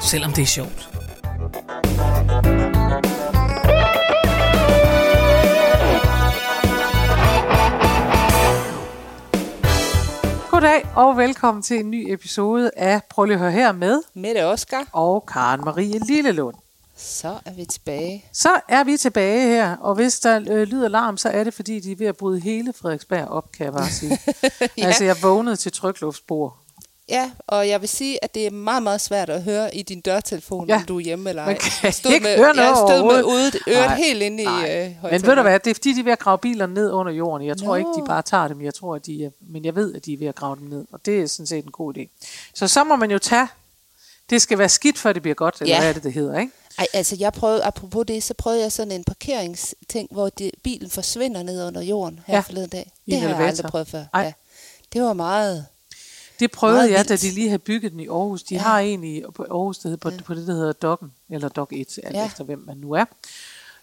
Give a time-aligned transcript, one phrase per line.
[0.00, 0.88] selvom det er sjovt.
[10.50, 14.44] Goddag og velkommen til en ny episode af Prøv lige at høre her med Mette
[14.46, 14.88] Oskar.
[14.92, 16.54] og Karen Marie Lillelund.
[16.96, 18.24] Så er vi tilbage.
[18.32, 21.80] Så er vi tilbage her, og hvis der øh, lyder larm, så er det fordi,
[21.80, 24.18] de er ved at bryde hele Frederiksberg op, kan jeg bare sige.
[24.78, 24.86] Ja.
[24.86, 26.56] Altså, jeg vågnede til trykluftsbord.
[27.08, 30.00] Ja, og jeg vil sige, at det er meget, meget svært at høre i din
[30.00, 30.76] dørtelefon, Ja.
[30.76, 31.48] om du er hjemme eller ej.
[31.48, 34.22] Man kan Jeg stod ikke med, høre noget Jeg stod med ude, øret Nej, helt
[34.22, 34.94] inde i nej.
[35.04, 36.90] øh, Men ved du hvad, det er fordi, de er ved at grave bilerne ned
[36.90, 37.46] under jorden.
[37.46, 37.74] Jeg tror Nå.
[37.74, 38.62] ikke, de bare tager dem.
[38.62, 40.64] Jeg tror, at de er, men jeg ved, at de er ved at grave dem
[40.68, 40.84] ned.
[40.92, 42.26] Og det er sådan set en god idé.
[42.54, 43.48] Så så må man jo tage,
[44.30, 45.80] det skal være skidt, før det bliver godt, eller Ja.
[45.80, 46.52] hvad er det, det hedder, ikke?
[46.78, 50.90] Ej, altså jeg prøvede, apropos det, så prøvede jeg sådan en parkeringsting, hvor det, bilen
[50.90, 52.40] forsvinder ned under jorden her Ja.
[52.40, 52.92] forleden dag.
[53.06, 53.48] I Det har jeg elevator.
[53.48, 54.04] aldrig prøvet før.
[54.14, 54.22] Ej.
[54.22, 54.32] Ja.
[54.92, 55.66] Det var meget...
[56.40, 57.22] Det prøvede jeg, da vildt.
[57.22, 58.42] de lige havde bygget den i Aarhus.
[58.42, 58.60] De ja.
[58.60, 58.62] Ja.
[58.68, 61.98] har en i Aarhus, der hedder, på, på det, der hedder Dokken, eller Dok 1,
[62.04, 62.18] alt ja.
[62.20, 62.26] Ja.
[62.26, 63.04] efter hvem man nu er.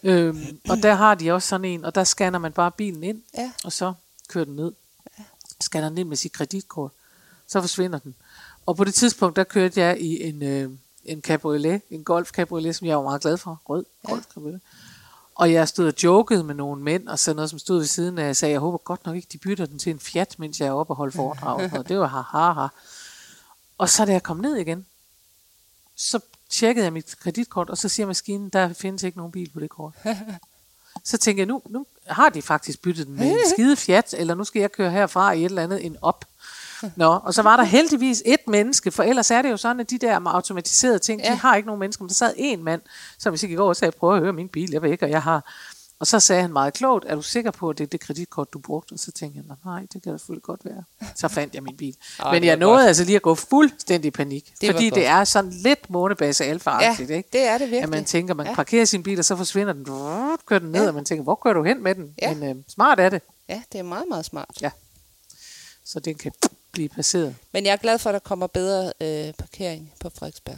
[0.04, 3.22] Øhm, og der har de også sådan en, og der scanner man bare bilen ind,
[3.38, 3.52] Ja.
[3.64, 3.94] og så
[4.28, 4.72] kører den ned.
[5.62, 6.92] Scanner den ind med sit kreditkort.
[7.48, 8.16] Så forsvinder den.
[8.66, 10.70] Og på det tidspunkt, der kørte jeg i en, øh,
[11.06, 13.62] en cabriolet, en golf cabriolet, som jeg var meget glad for.
[13.70, 14.10] Rød Ja.
[14.10, 14.62] golf cabriolet.
[15.36, 18.18] Og jeg stod og jokede med nogle mænd, og sådan noget, som stod ved siden
[18.18, 20.60] af, og sagde, jeg håber godt nok ikke, de bytter den til en Fiat, mens
[20.60, 21.74] jeg er oppe og holde foredrag.
[21.74, 22.68] Og det var ha, ha, ha.
[23.78, 24.86] Og så da jeg kom ned igen,
[25.96, 26.20] så
[26.50, 29.70] tjekkede jeg mit kreditkort, og så siger maskinen, der findes ikke nogen bil på det
[29.70, 29.94] kort.
[31.04, 34.36] Så tænkte jeg, nu, nu har de faktisk byttet den med en skide Fiat, eller
[34.36, 36.26] nu skal jeg køre herfra i et eller andet en op.
[36.96, 39.90] Nå, og så var der heldigvis et menneske, for ellers er det jo sådan, at
[39.90, 41.32] de der automatiserede ting, ja.
[41.32, 42.04] de har ikke nogen mennesker.
[42.04, 42.82] Men der sad en mand,
[43.20, 45.10] som hvis jeg gik over og sagde, prøv at høre min bil, jeg ikke, og
[45.12, 45.54] jeg har...
[46.00, 48.54] Og så sagde han meget klogt, er du sikker på, at det er det kreditkort,
[48.54, 48.94] du brugte?
[48.94, 50.84] Og så tænkte jeg, nej, det kan da selvfølgelig godt være.
[51.16, 51.96] Så fandt jeg min bil.
[52.20, 52.88] Ej, Men det jeg nåede godt.
[52.88, 54.54] altså lige at gå fuldstændig i panik.
[54.62, 57.30] Det fordi det er sådan lidt månebase alfa Ja, ikke?
[57.34, 57.84] det er det virkelig.
[57.84, 58.56] At man tænker, man Ja.
[58.56, 59.86] parkerer sin bil, og så forsvinder den,
[60.46, 60.88] kører den ned, Ja.
[60.88, 62.14] og man tænker, hvor kører du hen med den?
[62.22, 62.34] Ja.
[62.34, 64.58] Men øh, smart er det, Ja, det er meget, meget smart.
[64.62, 64.70] Ja.
[65.86, 66.32] så den kan
[66.74, 67.36] blive passeret.
[67.52, 70.58] Men jeg er glad for, at der kommer bedre øh, parkering på Frederiksberg.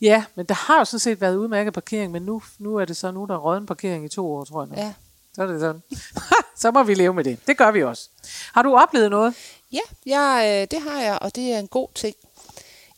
[0.00, 2.96] Ja, men der har jo sådan set været udmærket parkering, men nu, nu er det
[2.96, 4.68] så, nu er der råden parkering i to år, tror jeg.
[4.68, 4.82] Nu.
[4.82, 4.92] Ja.
[5.34, 5.82] Så er det sådan.
[6.62, 7.38] så må vi leve med det.
[7.46, 8.08] Det gør vi også.
[8.54, 9.34] Har du oplevet noget?
[9.72, 12.16] Ja, jeg, øh, det har jeg, og det er en god ting.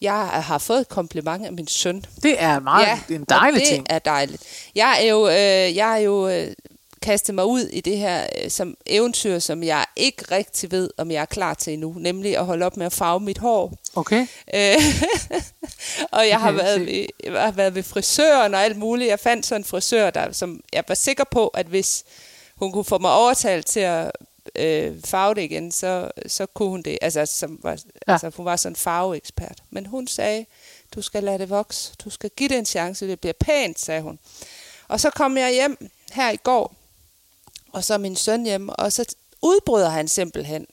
[0.01, 2.05] Jeg har fået et kompliment af min søn.
[2.23, 3.87] Det er meget ja, en dejlig det ting.
[3.91, 4.43] er dejligt.
[4.75, 6.53] Jeg er jo, øh, jeg er jo øh,
[7.03, 11.11] kastet mig ud i det her øh, som eventyr, som jeg ikke rigtig ved, om
[11.11, 11.95] jeg er klar til endnu.
[11.97, 13.73] Nemlig at holde op med at farve mit hår.
[13.95, 14.27] Okay.
[14.55, 14.77] Øh,
[16.17, 19.11] og jeg har, jeg været ved, jeg har været ved frisøren og alt muligt.
[19.11, 22.05] Jeg fandt sådan en frisør, der, som jeg var sikker på, at hvis
[22.55, 24.13] hun kunne få mig overtalt til at
[24.57, 26.99] øh, farve det igen, så, så kunne hun det.
[27.03, 28.13] Altså, som var, ja.
[28.13, 29.63] altså, hun var sådan en farveekspert.
[29.71, 30.47] Men hun sagde,
[30.95, 31.93] du skal lade det vokse.
[32.05, 33.09] Du skal give det en chance.
[33.09, 34.19] Det bliver pænt, sagde hun.
[34.89, 36.75] Og så kom jeg hjem her i går,
[37.73, 39.05] og så min søn hjemme, og så
[39.43, 40.67] udbryder han simpelthen.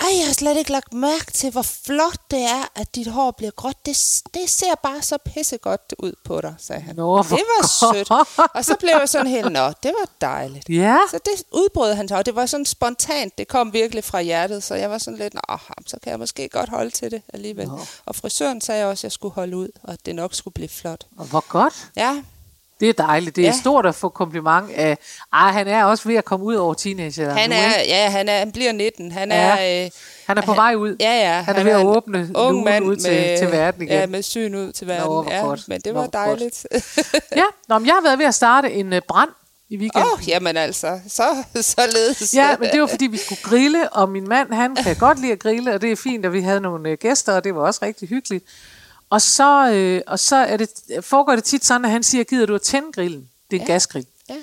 [0.00, 3.30] Ej, jeg har slet ikke lagt mærke til, hvor flot det er, at dit hår
[3.30, 3.86] bliver gråt.
[3.86, 6.96] Det, det ser bare så pissegodt ud på dig, sagde han.
[6.96, 8.10] Nå, det var sødt.
[8.54, 10.68] Og så blev jeg sådan helt, nå, det var dejligt.
[10.68, 10.98] Ja.
[11.10, 13.38] Så det udbrød han sig, og det var sådan spontant.
[13.38, 16.48] Det kom virkelig fra hjertet, så jeg var sådan lidt, nå, så kan jeg måske
[16.48, 17.68] godt holde til det alligevel.
[17.68, 17.80] Nå.
[18.06, 20.68] Og frisøren sagde også, at jeg skulle holde ud, og at det nok skulle blive
[20.68, 21.06] flot.
[21.16, 21.90] Og hvor godt.
[21.96, 22.22] Ja,
[22.80, 23.36] Det er dejligt.
[23.36, 23.52] Det er ja.
[23.52, 23.60] Ja.
[23.60, 24.98] stort at få kompliment af...
[25.32, 27.30] Ej, han er også ved at komme ud over teenager.
[27.30, 27.92] han nu, er, ikke?
[27.92, 29.12] ja, han, er, han bliver 19.
[29.12, 29.36] Han Ja.
[29.36, 29.84] er...
[29.84, 29.90] Øh,
[30.26, 30.96] Han er på vej ud.
[31.00, 31.42] Ja, ja.
[31.42, 33.92] Han er ved at åbne ung mand ud til, med, til verden igen.
[33.92, 35.04] Ja, med syn ud til verden.
[35.06, 35.68] hvor ja, godt.
[35.68, 36.12] Men det Nå, var godt.
[36.12, 36.66] dejligt.
[37.36, 39.30] Ja, Nå, men jeg har været ved at starte en uh, brand
[39.70, 40.02] i weekenden.
[40.12, 41.22] Åh, oh, jamen altså, så,
[41.76, 42.34] således.
[42.34, 45.32] Ja, men det var fordi, vi skulle grille, og min mand, han kan godt lide
[45.32, 47.60] at grille, og det er fint, at vi havde nogle øh, gæster, og det var
[47.60, 48.44] også rigtig hyggeligt.
[49.10, 50.70] Og så, øh, og så er det,
[51.00, 53.30] foregår det tit sådan, at han siger, gider du at tænde grillen?
[53.50, 53.72] Det er en ja.
[53.72, 54.06] Gasgrill.
[54.28, 54.34] Ja.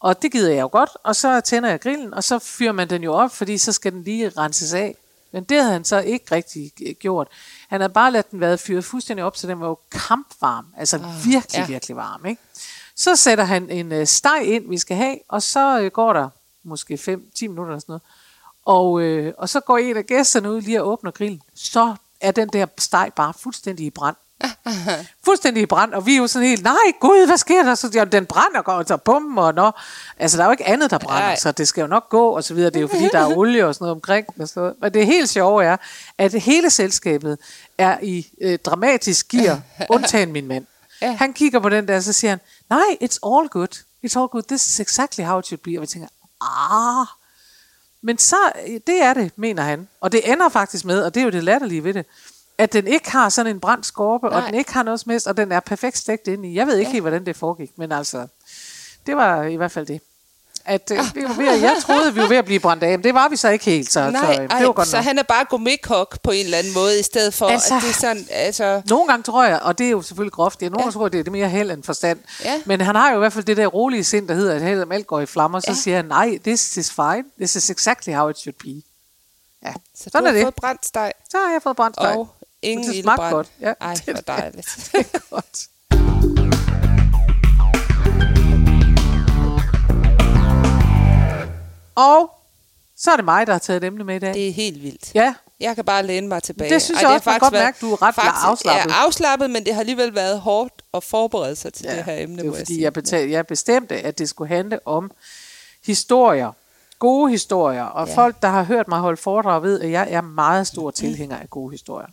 [0.00, 2.90] Og det gider jeg jo godt, og så tænder jeg grillen, og så fyrer man
[2.90, 4.96] den jo op, fordi så skal den lige renses af.
[5.32, 7.28] Men det havde han så ikke rigtig øh, gjort.
[7.68, 10.66] Han havde bare ladet den være fyret fuldstændig op, så den var jo kampvarm.
[10.76, 11.66] Altså oh, virkelig, ja.
[11.66, 12.26] virkelig varm.
[12.26, 12.42] Ikke?
[12.96, 16.28] Så sætter han en øh, steg ind, vi skal have, og så øh, går der
[16.62, 16.98] måske 5-10
[17.40, 18.02] minutter eller sådan noget.
[18.64, 21.42] Og, øh, og så går en af gæsterne ud lige og åbner grillen.
[21.54, 24.16] Så er den der steg bare fuldstændig i brand.
[25.24, 27.74] Fuldstændig i brand, og vi er jo sådan helt, nej gud, hvad sker der?
[27.74, 29.70] Så ja, den brænder, og så bum, og nå.
[30.18, 31.36] Altså, der er jo ikke andet, der brænder, Nej.
[31.36, 32.70] så det skal jo nok gå, og så videre.
[32.70, 34.26] Det er jo fordi, der er olie og sådan noget omkring.
[34.40, 34.74] Og sådan noget.
[34.80, 35.76] Men det helt sjove er,
[36.18, 37.38] at hele selskabet
[37.78, 39.60] er i øh, dramatisk gear,
[39.94, 40.66] undtagen min mand.
[41.02, 41.12] Ja.
[41.12, 42.40] Han kigger på den der, og så siger han,
[42.70, 43.82] nej, it's all good.
[44.06, 44.42] It's all good.
[44.42, 45.78] This is exactly how it should be.
[45.78, 46.08] Og vi tænker,
[46.40, 47.06] ah,
[48.02, 48.36] men så,
[48.86, 49.88] det er det, mener han.
[50.00, 52.06] Og det ender faktisk med, og det er jo det latterlige ved det,
[52.58, 54.46] at den ikke har sådan en brændt skorpe, og Nej.
[54.46, 56.54] den ikke har noget som helst, og den er perfekt stegt ind i.
[56.54, 56.92] Jeg ved ikke Ja.
[56.92, 58.26] helt, hvordan det foregik, men altså,
[59.06, 60.00] det var i hvert fald det.
[60.64, 62.98] At, øh, vi var ved, at- jeg troede, vi var ved at blive brændt af,
[62.98, 64.88] men det var vi så ikke helt, så, Nej, så øh, ej, det var godt
[64.88, 65.04] så nok.
[65.04, 67.88] han er bare gourmetkok på en eller anden måde, i stedet for, Altså- at det
[67.90, 68.82] er sådan, altså...
[68.88, 70.82] Nogle gange tror jeg, og det er jo selvfølgelig groft, er nogle Ja.
[70.84, 72.18] gange tror jeg, det er det mere held end forstand.
[72.44, 72.62] Ja.
[72.66, 74.86] Men han har jo i hvert fald det der rolige sind, der hedder, at helst
[74.92, 75.74] alt går i flammer, så Ja.
[75.74, 78.82] siger han, nej, this is fine, this is exactly how it should be.
[79.68, 80.42] Ja, Så sådan du er har det.
[80.44, 82.16] fået brændt steg, Så har jeg fået brændt steg.
[82.16, 82.28] og
[82.62, 83.46] ingen det smagte godt.
[83.60, 84.66] Ja, Ej, det hvor er dejligt.
[84.92, 85.66] Det er godt.
[92.02, 92.30] Og
[92.96, 94.34] så er det mig, der har taget et emne med i dag.
[94.34, 95.10] Det er helt vildt.
[95.14, 96.74] Ja, Jeg kan bare læne mig tilbage.
[96.74, 98.46] Det synes Ej, jeg også, man kan faktisk godt været- mærke, du er ret faktisk,
[98.46, 98.90] afslappet.
[98.90, 101.96] Ja, afslappet, men det har alligevel været hårdt at forberede sig til ja.
[101.96, 102.82] det her emne, det er jeg fordi, sige.
[102.82, 105.10] jeg, betal, jeg bestemte, at det skulle handle om
[105.86, 106.52] historier.
[106.98, 107.82] Gode historier.
[107.84, 108.14] Og Ja.
[108.14, 111.50] folk, der har hørt mig holde foredrag, ved, at jeg er meget stor tilhænger af
[111.50, 112.08] gode historier.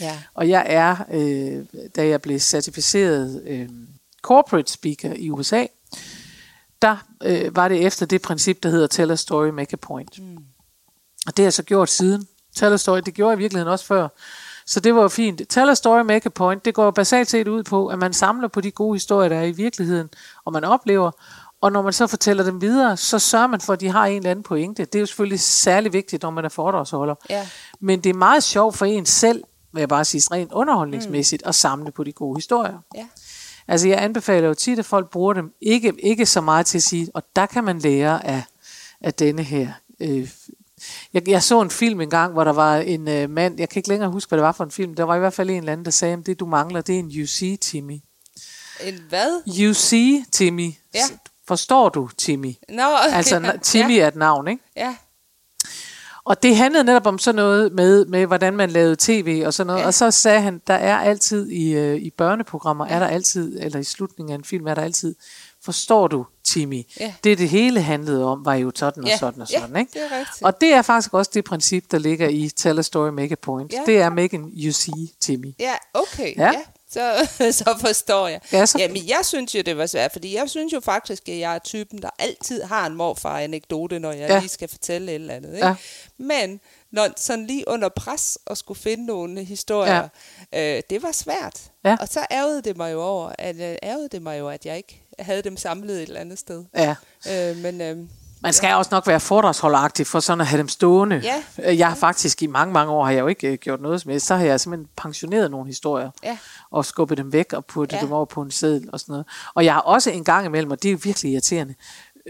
[0.00, 0.18] Ja.
[0.34, 1.64] Og jeg er, øh,
[1.96, 3.68] da jeg blev certificeret øh,
[4.22, 5.64] corporate speaker i USA,
[6.82, 10.18] der øh, var det efter det princip, der hedder tell a story, make a point.
[10.18, 10.36] Mm.
[11.26, 12.28] Og det har jeg så gjort siden.
[12.56, 14.08] Tell a story, det gjorde jeg i virkeligheden også før.
[14.66, 15.42] Så det var jo fint.
[15.48, 16.64] Tell a story, make a point.
[16.64, 19.44] Det går basalt set ud på, at man samler på de gode historier, der er
[19.44, 20.08] i virkeligheden,
[20.44, 21.10] og man oplever.
[21.60, 24.16] Og når man så fortæller dem videre, så sørger man for, at de har en
[24.16, 24.84] eller anden pointe.
[24.84, 27.14] Det er jo selvfølgelig særlig vigtigt, når man er foredragsholder.
[27.30, 27.48] Ja.
[27.80, 31.48] Men det er meget sjovt for en selv, vil jeg bare sige, rent underholdningsmæssigt, mm.
[31.48, 32.78] at samle på de gode historier.
[32.94, 33.06] Ja.
[33.70, 36.82] Altså jeg anbefaler jo tit, at folk bruger dem ikke, ikke så meget til at
[36.82, 38.42] sige, og der kan man lære af,
[39.00, 39.72] af denne her.
[40.00, 40.30] Øh,
[41.12, 43.80] jeg, jeg så en film en gang, hvor der var en øh, mand, jeg kan
[43.80, 45.56] ikke længere huske, hvad det var for en film, der var i hvert fald en
[45.56, 47.98] eller anden, der sagde, at det du mangler, det er en UC, Timmy.
[48.84, 49.42] En hvad?
[49.70, 49.94] UC,
[50.32, 50.72] Timmy.
[50.94, 51.00] Ja.
[51.48, 52.54] Forstår du, Timmy?
[52.68, 53.16] Nå, okay.
[53.16, 54.62] Altså, Timmy er et navn, ikke?
[54.76, 54.96] Ja.
[56.24, 59.66] Og det handlede netop om sådan noget med, med hvordan man lavede tv og sådan
[59.66, 59.78] noget.
[59.78, 59.82] Ja.
[59.82, 59.86] Ja.
[59.86, 62.94] Og så sagde han, der er altid i, øh, i børneprogrammer, ja.
[62.94, 65.14] er der altid, eller i slutningen af en film, er der altid,
[65.64, 66.82] forstår du, Timmy?
[67.00, 67.14] Ja.
[67.24, 69.16] Det, det hele handlede om, var jo sådan og Ja.
[69.18, 69.76] sådan og Ja, sådan.
[69.76, 69.92] Ikke?
[69.92, 70.42] det er rigtigt.
[70.44, 73.36] Og det er faktisk også det princip, der ligger i Tell a Story, Make a
[73.42, 73.72] Point.
[73.72, 73.78] Ja.
[73.86, 75.54] Det er make an you see, Timmy.
[75.60, 76.36] Ja, okay.
[76.36, 76.42] Ja.
[76.44, 76.52] Ja.
[76.92, 77.28] Så,
[77.64, 78.40] så forstår jeg.
[78.52, 81.38] Ja, så- Jamen, jeg synes jo, det var svært, fordi jeg synes jo faktisk, at
[81.38, 84.34] jeg er typen, der altid har en morfar-anekdote, når jeg Ja.
[84.34, 84.40] ja.
[84.40, 85.54] lige skal fortælle et eller andet.
[85.54, 85.66] Ikke?
[85.66, 85.74] Ja.
[86.18, 86.60] Men
[86.92, 90.08] når sådan lige under pres og skulle finde nogle historier,
[90.52, 90.76] ja.
[90.76, 91.60] øh, det var svært.
[91.84, 91.96] Ja.
[92.00, 94.76] Og så ærgede det mig jo over, at, øh, ærgede det mig jo, at jeg
[94.76, 96.64] ikke havde dem samlet et eller andet sted.
[96.76, 96.94] Ja.
[97.30, 97.96] Øh, men øh,
[98.42, 101.16] Man skal også nok være foredragsholderagtig for sådan at have dem stående.
[101.24, 101.70] Ja.
[101.70, 104.00] Øh, Jeg har faktisk i mange, mange år, har jeg jo ikke øh, gjort noget
[104.00, 104.26] som helst.
[104.26, 106.10] Så har jeg simpelthen pensioneret nogle historier.
[106.24, 106.38] Ja.
[106.70, 107.98] Og skubbet dem væk og puttet Ja.
[108.00, 108.04] ja.
[108.04, 109.26] dem over på en seddel og sådan noget.
[109.54, 111.74] Og jeg har også en gang imellem, og det er virkelig irriterende,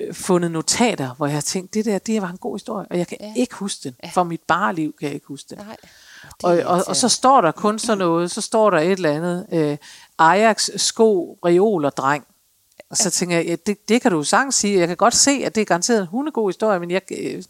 [0.00, 2.98] øh, fundet notater, hvor jeg har tænkt, det der, det var en god historie, og
[2.98, 3.26] jeg kan Ja.
[3.26, 3.32] ja.
[3.36, 4.10] ikke huske den.
[4.12, 5.58] For mit bare liv kan jeg ikke huske den.
[5.66, 5.76] nej.
[6.42, 9.46] Og, og, og så står der kun sådan noget, så står der et eller andet,
[9.52, 9.76] øh,
[10.18, 12.24] Ajax sko, reol og dreng.
[12.90, 14.78] Og så tænker jeg, ja, det, det kan du jo sagtens sige.
[14.78, 17.42] Jeg kan godt se, at det er garanteret en hundegod historie, men jeg, øh,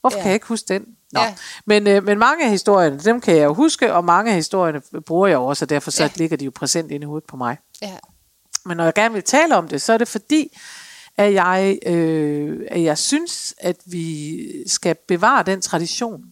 [0.00, 0.22] hvorfor Ja.
[0.22, 0.86] kan jeg ikke huske den?
[1.12, 1.20] Nå.
[1.20, 1.34] Ja.
[1.66, 5.00] Men, øh, men mange af historierne, dem kan jeg jo huske, og mange af historierne
[5.00, 6.10] bruger jeg også, og derfor så ja.
[6.16, 7.56] ligger de jo præsent inde i hovedet på mig.
[7.82, 7.96] Ja.
[8.64, 10.58] Men når jeg gerne vil tale om det, så er det fordi,
[11.16, 16.24] at jeg, øh, at jeg synes, at vi skal bevare den tradition.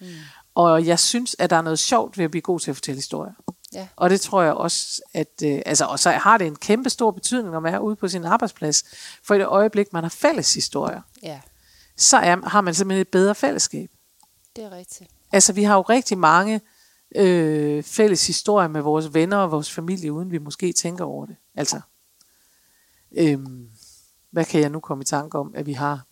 [0.00, 0.06] Mm.
[0.54, 2.96] Og jeg synes, at der er noget sjovt ved at blive god til at fortælle
[2.98, 3.32] historier.
[3.72, 3.88] Ja.
[3.96, 7.10] Og det tror jeg også, at øh, altså, og så har det en kæmpe stor
[7.10, 8.84] betydning, når man er ude på sin arbejdsplads.
[9.22, 11.40] For i det øjeblik, man har fælles historier, ja,
[11.96, 13.90] så er, har man simpelthen et bedre fællesskab.
[14.56, 15.10] det er rigtigt.
[15.32, 16.60] Altså, vi har jo rigtig mange
[17.16, 21.36] øh, fælles historier med vores venner og vores familie, uden vi måske tænker over det.
[21.54, 21.80] Altså,
[23.16, 23.68] øhm,
[24.30, 26.04] hvad kan jeg nu komme i tanke om, at vi har?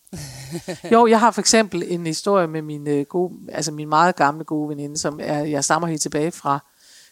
[0.92, 4.44] jo, jeg har for eksempel en historie med min, øh, gode, altså min meget gamle
[4.44, 6.64] gode veninde, som er, jeg stammer helt tilbage fra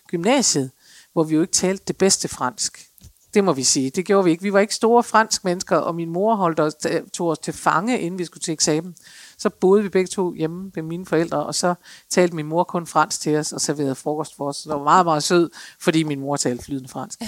[0.08, 0.70] gymnasiet,
[1.12, 2.88] hvor vi jo ikke talte det bedste fransk.
[3.34, 3.90] Det må vi sige.
[3.90, 4.42] Det gjorde vi ikke.
[4.42, 6.75] Vi var ikke store fransk mennesker, og min mor holdt os,
[7.12, 8.94] tog os til fange, inden vi skulle til eksamen.
[9.38, 11.75] Så boede vi begge to hjemme med mine forældre, og så
[12.11, 14.56] talte min mor kun fransk til os og serverede frokost for os.
[14.56, 17.20] Så det var meget, meget sød, fordi min mor talte flydende fransk.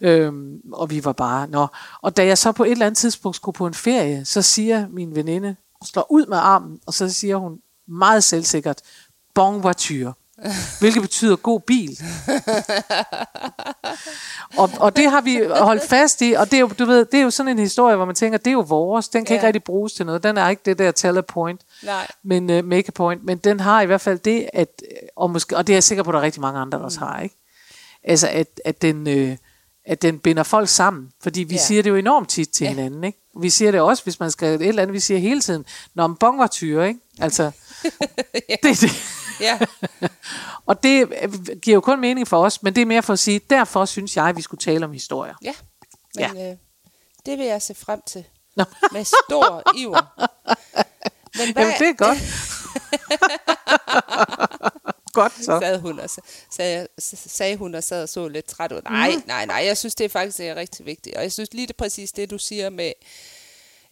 [0.00, 1.48] øhm, og vi var bare...
[1.48, 1.66] Nå.
[2.02, 4.88] Og da jeg så på et eller andet tidspunkt skulle på en ferie, så siger
[4.88, 7.58] min veninde, slår ud med armen, og så siger hun
[7.88, 8.80] meget selvsikkert,
[9.34, 10.12] bon voiture.
[10.80, 11.98] Hvilket betyder god bil.
[14.56, 17.20] og, og det har vi holdt fast i, og det er, jo, du ved, det
[17.20, 19.38] er jo sådan en historie, hvor man tænker, det er jo vores, den kan ja.
[19.38, 22.06] ikke rigtig bruges til noget, den er ikke det der tell a point, Nej.
[22.24, 24.68] men uh, make a point, men den har i hvert fald det, at,
[25.16, 26.84] og, måske, og det er jeg sikker på, at der er rigtig mange andre, der
[26.84, 27.36] også har, ikke?
[28.04, 29.08] Altså, at, at den...
[29.08, 29.36] Øh,
[29.86, 31.08] at den binder folk sammen.
[31.22, 31.60] Fordi vi Ja.
[31.60, 32.70] siger det jo enormt tit til Ja.
[32.70, 33.04] hinanden.
[33.04, 33.18] Ikke?
[33.40, 36.06] Vi siger det også, hvis man skal et eller andet, vi siger hele tiden, når
[36.06, 37.00] en bong var tyre, ikke?
[37.20, 37.50] Altså,
[38.34, 38.90] det, er det.
[39.40, 39.58] Ja,
[40.66, 43.18] Og det øh, giver jo kun mening for os, men det er mere for at
[43.18, 45.34] sige, derfor synes jeg, at vi skulle tale om historier.
[45.42, 45.54] ja.
[46.14, 46.50] Men ja.
[46.50, 46.56] Øh,
[47.26, 48.24] det vil jeg se frem til.
[48.56, 48.64] Nå.
[48.92, 50.28] Med stor iver.
[51.38, 52.18] Men hvad Jamen, det er godt.
[55.12, 55.58] godt så.
[55.62, 56.10] sad hun og
[56.50, 58.80] sagde, sagde hun og sad og så lidt træt ud.
[58.90, 59.22] Nej, Mhm.
[59.26, 61.16] nej, nej, jeg synes, det er faktisk det er rigtig vigtigt.
[61.16, 62.92] Og jeg synes lige det præcis det, du siger med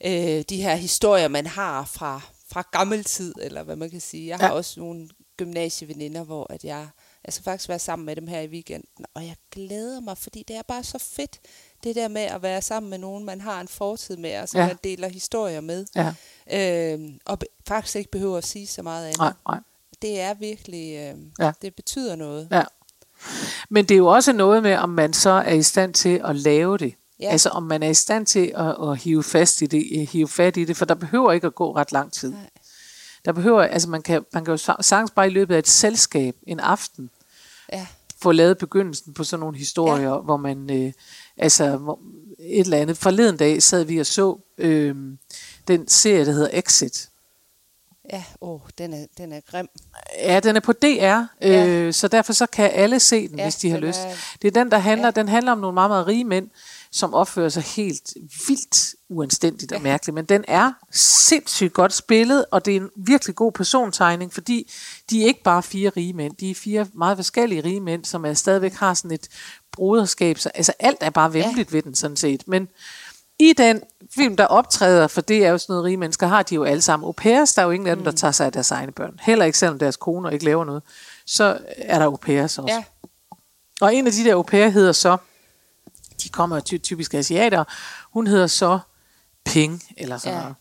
[0.05, 2.21] øh, de her historier, man har fra,
[2.53, 4.27] fra gammel tid, eller hvad man kan sige.
[4.29, 4.53] Jeg har Ja.
[4.53, 6.89] også nogle gymnasieveninder, hvor at jeg,
[7.25, 10.45] jeg skal faktisk være sammen med dem her i weekenden, og jeg glæder mig, fordi
[10.49, 11.39] det er bare så fedt,
[11.85, 14.61] det der med at være sammen med nogen, man har en fortid med, og som
[14.61, 14.67] Ja.
[14.67, 15.87] man deler historier med.
[15.97, 16.15] Ja.
[16.97, 17.39] Øh, og
[17.69, 19.19] faktisk ikke behøver at sige så meget andet.
[19.19, 19.59] Nej, nej.
[20.03, 21.53] Det er virkelig, øh, ja.
[21.63, 22.49] det betyder noget.
[22.53, 22.63] Ja.
[23.71, 26.37] Men det er jo også noget med, om man så er i stand til at
[26.37, 26.95] lave det.
[27.21, 27.29] Ja.
[27.31, 30.29] Altså om man er i stand til at, at hive, fast i det, øh, hive
[30.29, 32.31] fat i det, for der behøver ikke at gå ret lang tid.
[32.31, 32.51] Nej.
[33.25, 35.69] Der behøver, altså man kan, man kan jo sa- sagtens bare i løbet af et
[35.69, 37.11] selskab, en aften,
[37.73, 37.87] Ja.
[38.23, 40.17] få lavet begyndelsen på sådan nogle historier, ja.
[40.19, 40.93] hvor man, øh,
[41.37, 41.99] altså hvor,
[42.41, 42.97] et eller andet.
[42.99, 44.97] Forleden dag sad vi og så øh,
[45.69, 47.09] den serie, der hedder Exit.
[48.13, 49.69] Ja, åh, den er, den er grim.
[50.23, 50.87] Ja, den er på DR,
[51.43, 51.93] øh, Ja.
[51.93, 53.99] så derfor så kan alle se den, ja, hvis de har lyst.
[54.01, 55.07] er- Det er den, der handler.
[55.07, 55.11] Ja.
[55.11, 56.51] den handler om nogle meget, meget rige mænd,
[56.93, 58.15] som opfører sig helt
[58.49, 60.15] vildt uanstændigt og mærkeligt.
[60.15, 64.71] Men den er sindssygt godt spillet, og det er en virkelig god persontegning, fordi
[65.11, 68.25] de er ikke bare fire rige mænd, de er fire meget forskellige rige mænd, som
[68.25, 69.29] er stadigvæk har sådan et
[69.73, 70.39] broderskab.
[70.39, 71.77] Så, altså alt er bare vemmeligt ja.
[71.77, 72.49] ved den sådan set.
[72.49, 72.69] Men
[73.39, 73.83] i den
[74.15, 76.83] film, der optræder, for det er jo sådan noget rige mennesker, har de jo alle
[76.83, 77.55] sammen au pairs.
[77.55, 79.19] Der er jo ingen af dem, der tager sig af deres egne børn.
[79.23, 80.83] Heller ikke selvom deres koner ikke laver noget.
[81.27, 82.75] Så er der au pairs også.
[82.75, 82.85] Ja,
[83.81, 85.17] Og en af de der au pair hedder så,
[86.23, 87.65] de kommer ty- typisk asiater,
[88.13, 88.79] hun hedder så
[89.45, 90.41] Ping, eller sådan Ja.
[90.43, 90.57] noget.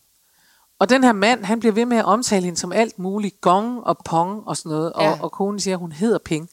[0.80, 3.84] Og den her mand, han bliver ved med at omtale hende som alt muligt, gong
[3.84, 5.18] og pong og sådan noget, og, Ja.
[5.22, 6.50] og konen siger, at hun hedder Ping.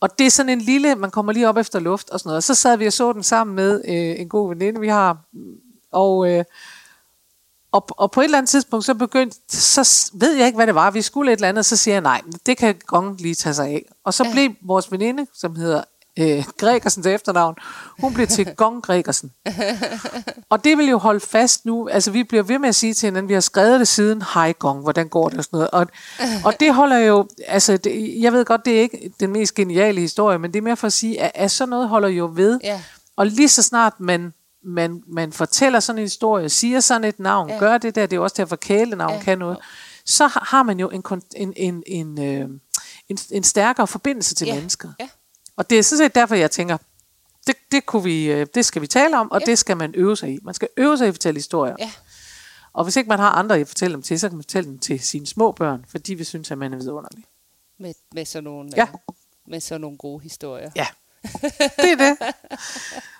[0.00, 2.36] Og det er sådan en lille, man kommer lige op efter luft og sådan noget.
[2.36, 5.18] Og så sad vi og så den sammen med øh, en god veninde, vi har.
[5.92, 6.44] Og, øh,
[7.72, 10.74] og, og på et eller andet tidspunkt, så begyndte, så ved jeg ikke, hvad det
[10.74, 10.90] var.
[10.90, 13.66] Vi skulle et eller andet, så siger jeg, nej, det kan Gong lige tage sig
[13.68, 13.84] af.
[14.04, 14.32] Og så ja.
[14.32, 15.84] blev vores veninde, som hedder
[16.18, 17.54] øh, Gregersen til efternavn,
[18.00, 19.32] hun blev til Gong Gregersen.
[20.50, 21.88] og det vil jo holde fast nu.
[21.88, 24.52] Altså, vi bliver ved med at sige til hinanden, vi har skrevet det siden, hej
[24.58, 25.70] Gong, hvordan går det og sådan noget.
[25.70, 25.86] Og,
[26.44, 30.00] og det holder jo, altså, det, jeg ved godt, det er ikke den mest geniale
[30.00, 32.60] historie, men det er mere for at sige, at, at sådan noget holder jo ved.
[32.64, 32.82] Ja.
[33.16, 34.32] Og lige så snart man,
[34.64, 37.58] man, man fortæller sådan en historie, siger sådan et navn, ja.
[37.58, 39.20] Gør det der, det er jo også derfor kælenavn ja.
[39.22, 39.58] Kan noget,
[40.06, 41.02] så har man jo en,
[41.36, 42.48] en, en, en, øh,
[43.08, 44.54] en, en stærkere forbindelse til Ja.
[44.54, 44.88] mennesker.
[45.00, 45.08] Ja.
[45.56, 46.76] Og det er sådan set derfor, jeg tænker,
[47.46, 49.44] det, det, kunne vi, øh, det skal vi tale om, og Ja.
[49.46, 50.38] det skal man øve sig i.
[50.42, 51.76] Man skal øve sig i at fortælle historier.
[51.78, 51.90] Ja.
[52.72, 54.78] Og hvis ikke man har andre at fortælle dem til, så kan man fortælle dem
[54.78, 57.24] til sine små børn, for de vil synes, at man er vidunderlig.
[57.78, 58.82] Med, med, sådan nogle, Ja.
[58.82, 58.88] øh,
[59.48, 60.70] med sådan nogle gode historier.
[60.76, 60.86] Ja,
[61.76, 62.16] det er det.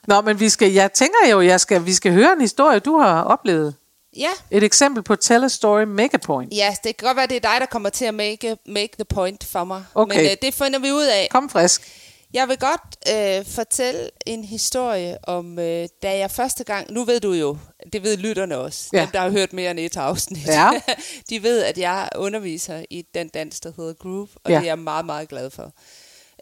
[0.06, 2.98] Nå, men vi skal, jeg tænker jo, jeg skal, vi skal høre en historie, du
[2.98, 3.74] har oplevet.
[4.16, 4.28] Ja.
[4.50, 6.52] Et eksempel på tell a story, make a point.
[6.54, 9.04] Ja, det kan godt være, det er dig, der kommer til at make, make the
[9.04, 9.84] point for mig.
[9.94, 10.16] Okay.
[10.16, 11.28] Men øh, det finder vi ud af.
[11.30, 12.03] Kom frisk.
[12.34, 16.92] Jeg vil godt øh, fortælle en historie om, øh, da jeg første gang...
[16.92, 17.58] Nu ved du jo,
[17.92, 19.00] det ved lytterne også, Ja.
[19.00, 20.46] dem, der har hørt mere end et afsnit.
[20.46, 20.70] Ja.
[21.30, 24.56] De ved, at jeg underviser i den dans, der hedder Groove, og ja.
[24.56, 25.72] det er jeg meget, meget glad for.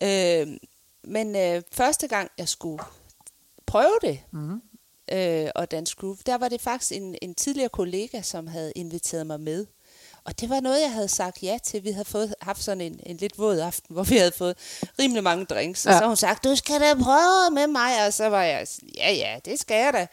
[0.03, 0.47] Øh,
[1.05, 2.83] men øh, første gang, jeg skulle
[3.67, 4.61] prøve det, mm-hmm.
[5.13, 9.27] øh, og danse groove, der var det faktisk en, en tidligere kollega, som havde inviteret
[9.27, 9.67] mig med.
[10.25, 11.85] Og det var noget, jeg havde sagt ja til.
[11.85, 14.57] Vi havde fået, haft sådan en, en lidt våd aften, hvor vi havde fået
[14.99, 15.87] rimelig mange drinks.
[15.87, 15.93] Ja.
[15.93, 18.07] Og så hun sagt, du skal da prøve med mig.
[18.07, 20.07] Og så var jeg ja, ja, det skal jeg da.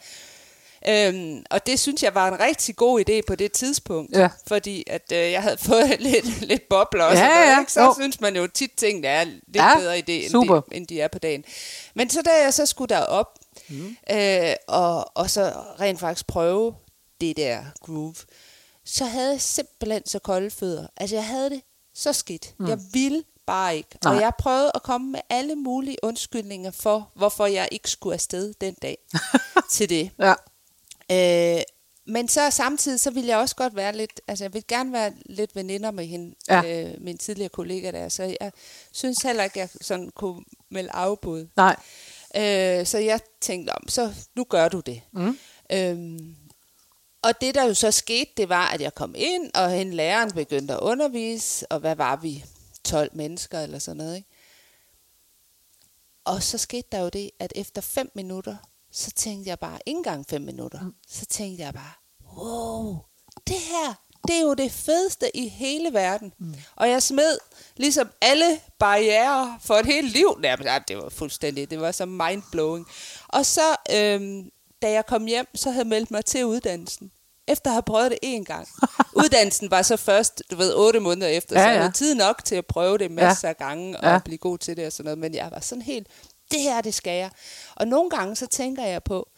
[0.88, 4.16] Øhm, og det synes jeg var en rigtig god idé på det tidspunkt.
[4.16, 4.28] Ja.
[4.46, 7.22] Fordi at øh, jeg havde fået lidt, lidt bobler også.
[7.22, 7.72] Ja, og noget, ja, ikke?
[7.72, 7.94] Så jo.
[7.98, 10.60] synes man jo tit, tingene er lidt Ja, bedre idé, end super.
[10.60, 11.44] de, end de er på dagen.
[11.94, 13.38] Men så da jeg så skulle derop,
[13.68, 13.96] mm.
[14.10, 16.74] øh, og, og så rent faktisk prøve
[17.20, 18.14] det der groove,
[18.84, 20.86] så havde jeg simpelthen så kolde fødder.
[20.96, 21.62] Altså jeg havde det
[21.94, 22.54] så skidt.
[22.58, 22.68] Mm.
[22.68, 23.88] Jeg ville bare ikke.
[24.04, 24.14] Nej.
[24.14, 28.54] Og jeg prøvede at komme med alle mulige undskyldninger for, hvorfor jeg ikke skulle afsted
[28.60, 28.98] den dag
[29.72, 30.10] til det.
[30.18, 30.34] Ja.
[31.10, 31.62] Øh,
[32.06, 35.12] men så samtidig, så vil jeg også godt være lidt, altså jeg vil gerne være
[35.26, 36.84] lidt veninder med hende, ja.
[36.84, 38.52] øh, min tidligere kollega der, så jeg
[38.92, 41.46] synes heller ikke, jeg sådan kunne melde afbud.
[41.56, 41.76] Nej.
[42.36, 45.02] Øh, så jeg tænkte, om, så nu gør du det.
[45.12, 45.38] Mm.
[45.72, 46.29] Øhm,
[47.22, 50.32] og det, der jo så skete, det var, at jeg kom ind, og hende læreren
[50.32, 52.44] begyndte at undervise, og hvad var vi?
[52.84, 54.28] 12 mennesker eller sådan noget, ikke?
[56.24, 58.56] Og så skete der jo det, at efter 5 minutter,
[58.92, 60.94] så tænkte jeg bare, ikke engang 5 minutter, mm.
[61.08, 61.92] så tænkte jeg bare,
[62.36, 62.98] wow,
[63.46, 63.94] det her,
[64.26, 66.32] det er jo det fedeste i hele verden.
[66.38, 66.54] Mm.
[66.76, 67.38] Og jeg smed
[67.76, 70.38] ligesom alle barriere for et helt liv.
[70.40, 72.86] Nærmest, ja, det var fuldstændig, det var så mindblowing.
[73.28, 74.50] Og så, øhm,
[74.82, 77.10] da jeg kom hjem, så havde jeg meldt mig til uddannelsen.
[77.48, 78.68] Efter at have prøvet det én gang.
[79.24, 81.80] Uddannelsen var så først, du ved, otte måneder efter, Ja, så jeg ja.
[81.80, 84.18] havde tid nok til at prøve det masser af gange og Ja.
[84.24, 85.18] blive god til det og sådan noget.
[85.18, 86.06] Men jeg var sådan helt,
[86.50, 87.30] det her, det skal jeg.
[87.74, 89.28] Og nogle gange så tænker jeg på,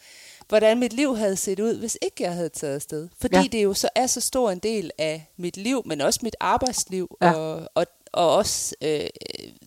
[0.47, 3.09] hvordan mit liv havde set ud, hvis ikke jeg havde taget afsted.
[3.21, 3.41] Fordi Ja.
[3.41, 3.47] ja.
[3.47, 7.17] det jo så er så stor en del af mit liv, men også mit arbejdsliv,
[7.21, 7.27] Ja.
[7.27, 7.33] ja.
[7.33, 9.07] og, og, og også øh,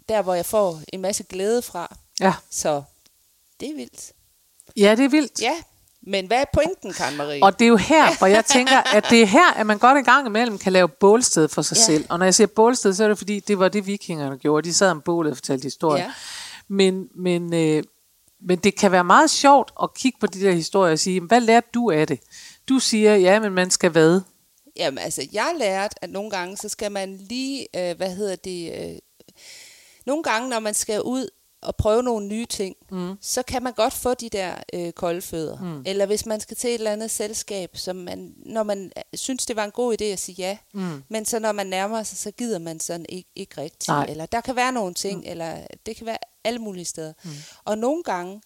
[0.09, 1.97] der, hvor jeg får en masse glæde fra.
[2.21, 2.35] Ja.
[2.50, 2.83] Så
[3.61, 4.12] det er vildt.
[4.76, 5.40] Ja, det er vildt.
[5.40, 5.54] Ja,
[6.06, 7.42] men hvad er pointen, Karen Marie?
[7.42, 9.99] Og det er jo her, hvor jeg tænker, at det er her, at man godt
[9.99, 11.82] en gang imellem kan lave bålsted for sig ja.
[11.82, 12.06] Selv.
[12.08, 14.68] Og når jeg siger bålsted, så er det fordi, det var det vikingerne gjorde.
[14.68, 16.04] De sad om bålet og fortalte historier.
[16.04, 16.12] Ja.
[16.68, 17.82] Men, men, øh,
[18.40, 21.40] men det kan være meget sjovt at kigge på de der historier og sige, hvad
[21.40, 22.20] lærte du af det?
[22.68, 24.20] Du siger, ja, men man skal hvad?
[24.76, 28.73] Jamen altså, jeg lærte, at nogle gange, så skal man lige, øh, hvad hedder det,
[28.73, 28.99] øh,
[30.06, 31.28] nogle gange, når man skal ud
[31.66, 33.14] og prøve nogle nye ting, mm.
[33.20, 35.61] så kan man godt få de der øh, kolde fødder.
[35.61, 35.82] Mm.
[35.87, 39.46] Eller hvis man skal til et eller andet selskab, som man, når man øh, synes,
[39.46, 41.02] det var en god idé at sige ja, mm.
[41.08, 43.88] men så når man nærmer sig, så gider man sådan ikke, ikke rigtigt.
[43.88, 44.06] Nej.
[44.08, 45.30] Eller der kan være nogle ting, mm.
[45.30, 45.56] eller
[45.87, 47.12] det kan være alle mulige steder.
[47.25, 47.30] Mm.
[47.64, 48.40] Og nogle gange,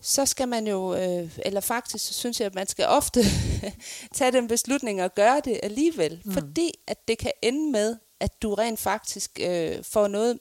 [0.00, 3.20] så skal man jo, øh, eller faktisk så synes jeg, at man skal ofte
[4.14, 6.22] tage den beslutning og gøre det alligevel.
[6.24, 6.32] Mm.
[6.32, 10.38] Fordi at det kan ende med, at du rent faktisk øh, får noget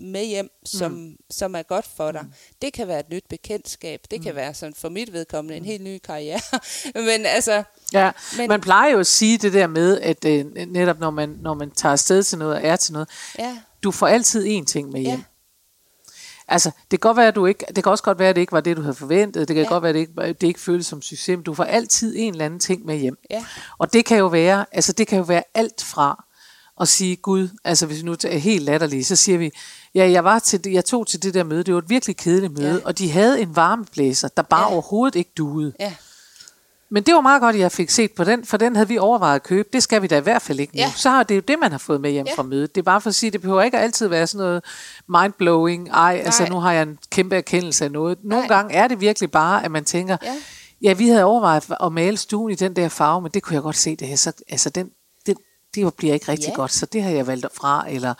[0.00, 1.16] med hjem, som, mm.
[1.30, 2.22] som er godt for dig.
[2.22, 2.32] Mm.
[2.62, 4.00] Det kan være et nyt bekendtskab.
[4.10, 4.24] Det mm.
[4.24, 6.40] kan være sådan for mit vedkommende en helt ny karriere.
[7.08, 10.98] Men altså, Ja, men, man plejer jo at sige det der med, at øh, netop
[10.98, 14.06] når man, når man tager afsted til noget og er til noget, ja, du får
[14.06, 15.10] altid én ting med hjem.
[15.10, 15.22] Ja.
[16.48, 18.40] Altså, det kan godt være, at du ikke, det kan også godt være, at det
[18.40, 19.48] ikke var det, du havde forventet.
[19.48, 19.64] Det kan.
[19.64, 19.68] Ja.
[19.68, 22.32] godt være, at det ikke, det ikke føles som succes, men du får altid en
[22.32, 23.18] eller anden ting med hjem.
[23.30, 23.44] ja,
[23.78, 26.24] Og det kan jo være, altså det kan jo være alt fra
[26.80, 29.50] at sige, Gud, altså hvis vi nu er helt latterlige, så siger vi,
[29.94, 32.16] ja, jeg, var til det, jeg tog til det der møde, det var et virkelig
[32.16, 32.78] kedeligt møde, Ja.
[32.84, 34.72] og de havde en varmeblæser, der bare Ja.
[34.72, 35.72] overhovedet ikke duede.
[35.80, 35.94] ja,
[36.90, 38.98] Men det var meget godt, at jeg fik set på den, for den havde vi
[38.98, 39.68] overvejet at købe.
[39.72, 40.78] Det skal vi da i hvert fald ikke nu.
[40.80, 40.92] Ja.
[40.96, 42.32] Så har det jo det, man har fået med hjem Ja.
[42.36, 42.74] fra mødet.
[42.74, 44.62] Det er bare for at sige, det behøver ikke altid være sådan noget
[45.08, 45.88] mindblowing.
[45.88, 46.50] Ej, altså Nej.
[46.50, 48.18] nu har jeg en kæmpe erkendelse af noget.
[48.24, 48.56] Nogle Nej.
[48.56, 50.34] gange er det virkelig bare, at man tænker, Ja.
[50.82, 53.62] ja, vi havde overvejet at male stuen i den der farve, men det kunne jeg
[53.62, 54.16] godt se, det her.
[54.16, 54.90] Så, altså den,
[55.74, 56.54] det, bliver ikke rigtig Ja.
[56.54, 57.84] godt, så det har jeg valgt fra.
[57.90, 58.14] Eller,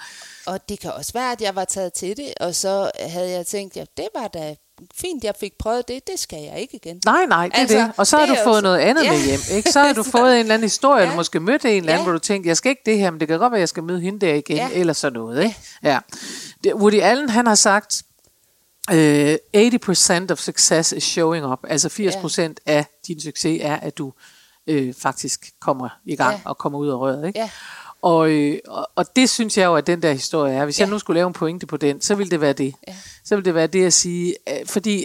[0.46, 3.46] Og det kan også være, at jeg var taget til det, og så havde jeg
[3.46, 4.54] tænkt, ja, det var da
[4.94, 7.00] fint, jeg fik prøvet det, det skal jeg ikke igen.
[7.04, 7.92] nej, nej, det Altså, er det.
[7.96, 9.12] Og så har det du er fået jo- noget andet Ja.
[9.12, 9.40] med hjem.
[9.56, 9.72] Ikke?
[9.72, 11.02] Så har du fået en eller anden historie, Ja.
[11.02, 12.02] eller måske mødt en eller anden, Ja.
[12.02, 13.82] hvor du tænkte, jeg skal ikke det her, men det kan godt være, jeg skal
[13.82, 14.68] møde hende der igen, Ja.
[14.72, 15.42] eller sådan noget.
[15.44, 15.56] Ikke?
[15.82, 15.98] Ja.
[16.64, 18.02] Det, Woody Allen, han har sagt,
[18.92, 21.58] øh, 80% of success is showing up.
[21.68, 24.12] Altså 80% af din succes er, at du
[24.66, 26.40] øh, faktisk kommer i gang Ja.
[26.44, 27.26] og kommer ud af røret.
[27.26, 27.38] Ikke?
[27.38, 27.50] Ja.
[28.02, 28.58] Og, øh,
[28.96, 30.64] og, det synes jeg jo, at den der historie er.
[30.64, 30.84] Hvis Ja.
[30.84, 32.74] jeg nu skulle lave en pointe på den, så ville det være det.
[32.88, 32.94] Ja.
[33.24, 35.04] Så ville det være det at sige, øh, fordi øh,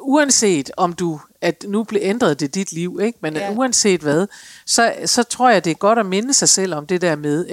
[0.00, 3.18] uanset om du, at nu blev ændret det dit liv, ikke?
[3.22, 3.44] men Ja.
[3.44, 3.52] ja.
[3.52, 4.26] uanset hvad,
[4.66, 7.46] så, så tror jeg, det er godt at minde sig selv om det der med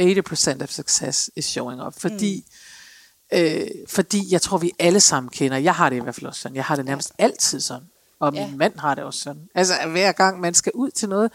[0.59, 1.93] 80% of success is showing up.
[1.99, 2.45] Fordi,
[3.31, 3.37] mm.
[3.37, 6.41] øh, fordi jeg tror, vi alle sammen kender, jeg har det i hvert fald også
[6.41, 7.87] sådan, jeg har det nærmest altid sådan,
[8.19, 8.55] og min Ja.
[8.55, 9.41] mand har det også sådan.
[9.55, 11.31] Altså hver gang man skal ud til noget,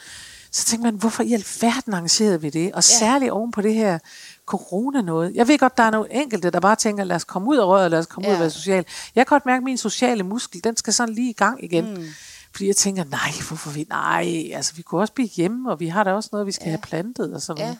[0.53, 2.67] så tænker man, hvorfor i alverden arrangerede vi det?
[2.73, 2.81] Og Ja.
[2.81, 3.99] særligt oven på det her
[4.47, 5.33] corona noget.
[5.35, 7.65] Jeg ved godt, der er nogle enkelte, der bare tænker, lad os komme ud af
[7.65, 8.33] røret, lad os komme ja.
[8.33, 8.43] ud og Ja.
[8.43, 8.85] være social.
[9.15, 11.95] Jeg kan godt mærke, at min sociale muskel, den skal sådan lige i gang igen.
[11.95, 12.07] Mm.
[12.53, 15.89] Fordi jeg tænker, nej, hvorfor vi, nej, altså vi kunne også blive hjemme, og vi
[15.89, 16.71] har da også noget, vi skal ja.
[16.71, 17.65] have plantet og sådan Ja.
[17.67, 17.79] noget.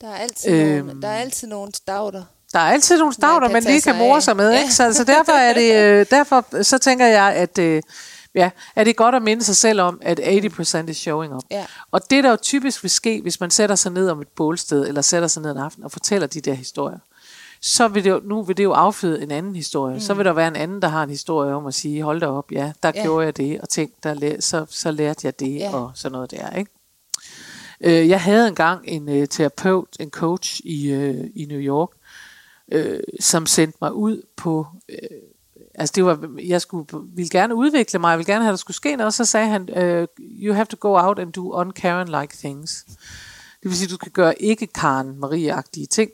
[0.00, 0.86] Der er altid, Øhm.
[0.86, 2.22] nogle, der er altid nogle stauder.
[2.52, 4.60] Der er altid nogle stavter, man tage lige kan more sig med, Ja.
[4.60, 4.72] ikke?
[4.74, 7.82] Så, så derfor er det, øh, derfor så tænker jeg, at øh,
[8.34, 11.42] ja, er det godt at minde sig selv om, at 80% is showing up.
[11.50, 11.66] Ja.
[11.90, 14.88] Og det, der jo typisk vil ske, hvis man sætter sig ned om et bålsted,
[14.88, 16.98] eller sætter sig ned en aften og fortæller de der historier,
[17.62, 19.94] så vil det jo, nu vil det jo afføde en anden historie.
[19.94, 20.00] Mm.
[20.00, 22.26] Så vil der være en anden, der har en historie om at sige, hold da
[22.26, 23.02] op, ja, der Ja.
[23.02, 25.70] gjorde jeg det, og tænk, der læ- så, så lærte jeg det, ja.
[25.74, 26.70] og sådan noget der, ikke?
[27.80, 31.88] Øh, jeg havde engang en øh, terapeut, en coach i, øh, i New York,
[32.72, 34.96] øh, som sendte mig ud på, øh,
[35.74, 38.56] Altså det var, jeg skulle, ville gerne udvikle mig, jeg ville gerne have, at der
[38.56, 41.60] skulle ske noget, og så sagde han, uh, you have to go out and do
[41.60, 42.84] un-Karen-like things.
[43.62, 46.10] Det vil sige, at du skal gøre ikke Karen Marie-agtige ting.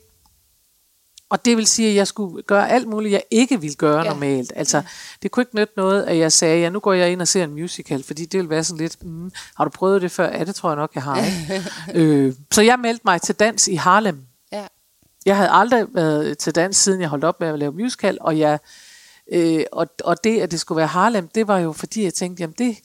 [1.30, 4.10] Og det vil sige, at jeg skulle gøre alt muligt, jeg ikke ville gøre ja.
[4.10, 4.52] normalt.
[4.56, 4.82] Altså,
[5.22, 7.44] det kunne ikke nytte noget, at jeg sagde, ja, nu går jeg ind og ser
[7.44, 10.28] en musical, fordi det ville være sådan lidt, mm, har du prøvet det før?
[10.38, 11.16] Ja, det tror jeg nok, jeg har.
[11.16, 11.64] Ikke?
[12.00, 14.22] øh, så jeg meldte mig til dans i Harlem.
[15.26, 18.38] Jeg havde aldrig været til dans, siden jeg holdt op med at lave musical, og,
[18.38, 18.58] jeg,
[19.32, 22.40] øh, og, og det, at det skulle være Harlem, det var jo fordi, jeg tænkte,
[22.40, 22.76] jamen det,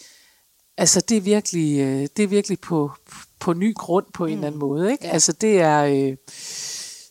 [0.78, 2.92] altså det er virkelig, øh, det er virkelig på,
[3.40, 4.34] på ny grund på en mm.
[4.34, 4.92] eller anden måde.
[4.92, 5.06] Ikke?
[5.06, 5.12] Ja.
[5.12, 5.84] Altså det er...
[5.84, 6.18] Øh,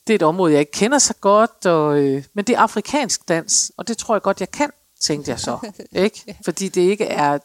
[0.07, 3.29] det er et område, jeg ikke kender så godt, og, øh, men det er afrikansk
[3.29, 5.73] dans, og det tror jeg godt, jeg kan, tænkte jeg så.
[5.93, 6.37] ikke?
[6.45, 7.38] Fordi det ikke er...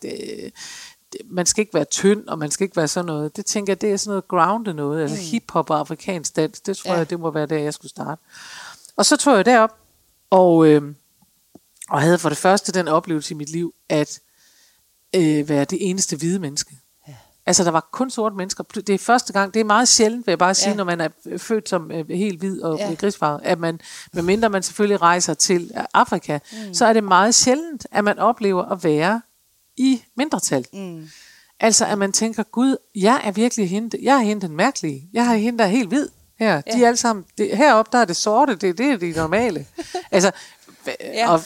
[1.25, 3.35] Man skal ikke være tynd, og man skal ikke være sådan noget.
[3.35, 6.61] Det tænker jeg, det er sådan noget grounded noget, altså hiphop og afrikansk dans.
[6.61, 6.93] Det tror Ja.
[6.93, 6.97] ja.
[6.97, 8.21] jeg, det må være der, jeg skulle starte.
[8.95, 9.77] Og så tog jeg derop,
[10.29, 10.81] og, øh,
[11.89, 14.19] og havde for det første den oplevelse i mit liv, at
[15.15, 16.75] øh, være det eneste hvide menneske.
[17.47, 18.63] Altså, der var kun sorte mennesker.
[18.63, 20.71] Det er første gang, det er meget sjældent, vil jeg bare sige, Ja.
[20.71, 20.77] ja.
[20.77, 22.89] når man er født som øh, helt hvid og Ja.
[22.89, 22.93] ja.
[22.93, 23.79] grisfarvet, at man,
[24.13, 26.73] medmindre man selvfølgelig rejser til øh, Afrika, mm.
[26.73, 29.21] så er det meget sjældent, at man oplever at være
[29.77, 30.65] i mindretal.
[30.73, 31.09] Mm.
[31.59, 35.09] Altså, at man tænker, Gud, jeg er virkelig hende, jeg er hende den mærkelige.
[35.13, 36.07] Jeg har hende, der er helt hvid
[36.39, 36.61] her.
[36.67, 36.73] Ja.
[36.77, 39.65] De er alle sammen, det, heroppe, der er det sorte, det, det er det normale.
[40.11, 40.31] altså,
[40.87, 40.93] Ja.
[41.13, 41.31] ja.
[41.31, 41.41] og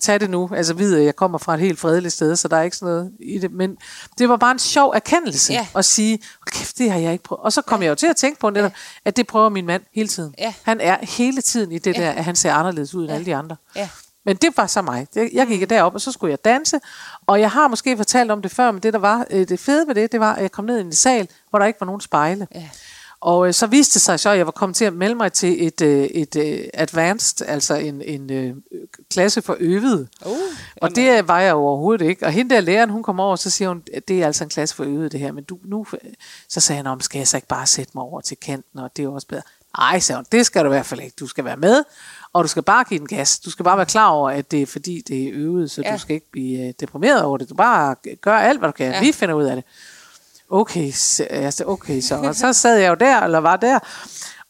[0.00, 2.56] tag, det nu, altså vide, at jeg kommer fra et helt fredeligt sted, så der
[2.56, 3.76] er ikke sådan noget i det, men
[4.18, 5.66] det var bare en sjov erkendelse Ja.
[5.76, 7.42] at sige, "Hold kæft, det har jeg ikke prøvet.
[7.44, 7.84] Og så kom ja.
[7.84, 8.72] jeg jo til at tænke på netop,
[9.04, 10.34] at det prøver min mand hele tiden.
[10.38, 10.54] Ja.
[10.62, 12.02] Han er hele tiden i det Ja.
[12.02, 13.56] der, at han ser anderledes ud end alle de andre.
[13.76, 13.88] Ja.
[14.30, 15.06] Men det var så mig.
[15.32, 16.80] Jeg gik derop, og så skulle jeg danse.
[17.26, 19.86] Og jeg har måske fortalt om det før, men det der var øh, det fede
[19.86, 21.86] ved det, det var, at jeg kom ned i en sal, hvor der ikke var
[21.86, 22.48] nogen spejle.
[22.54, 22.68] Ja.
[23.20, 25.32] Og øh, så viste det sig så, at jeg var kommet til at melde mig
[25.32, 28.54] til et, øh, et øh, advanced, altså en, en øh,
[29.10, 30.08] klasse for øvede.
[30.26, 30.32] Uh,
[30.82, 32.26] Og det var jeg overhovedet ikke.
[32.26, 34.44] Og hende der læreren, hun kom over, og så siger hun, at det er altså
[34.44, 35.32] en klasse for øvede det her.
[35.32, 35.86] Men du, nu,
[36.48, 38.96] så sagde han, om skal jeg så ikke bare sætte mig over til kanten, og
[38.96, 39.42] det er også bedre.
[39.78, 41.14] Nej, sagde hun, det skal du i hvert fald ikke.
[41.20, 41.84] Du skal være med,
[42.32, 43.38] og du skal bare give den gas.
[43.38, 45.88] Du skal bare være klar over, at det er fordi, det er øvet, så Ja.
[45.88, 45.94] ja.
[45.94, 47.48] du skal ikke blive øh, deprimeret over det.
[47.48, 48.86] Du bare gør alt, hvad du kan.
[48.86, 48.92] Ja.
[48.92, 49.00] Ja.
[49.00, 49.64] Vi finder ud af det.
[50.50, 52.16] Okay, så, jeg sagde, okay så.
[52.16, 53.78] Og så sad jeg jo der, eller var der.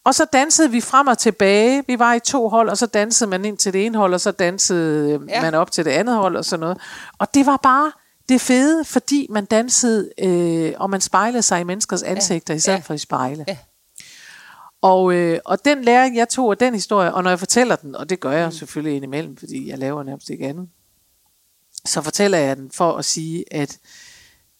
[0.05, 1.85] Og så dansede vi frem og tilbage.
[1.87, 4.21] Vi var i to hold, og så dansede man ind til det ene hold, og
[4.21, 5.19] så dansede Ja.
[5.37, 5.43] ja.
[5.43, 6.79] man op til det andet hold, og sådan noget.
[7.19, 7.93] Og det var bare
[8.29, 12.77] det fede, fordi man dansede, øh, og man spejlede sig i menneskers ansigter, i stedet
[12.79, 12.83] Ja.
[12.83, 13.45] for i spejle.
[13.49, 13.57] Ja.
[14.83, 17.95] Og, øh, og den læring, jeg tog af den historie, og når jeg fortæller den,
[17.95, 18.53] og det gør jeg mm.
[18.53, 20.69] selvfølgelig indimellem, fordi jeg laver nærmest ikke andet,
[21.85, 23.79] så fortæller jeg den for at sige, at,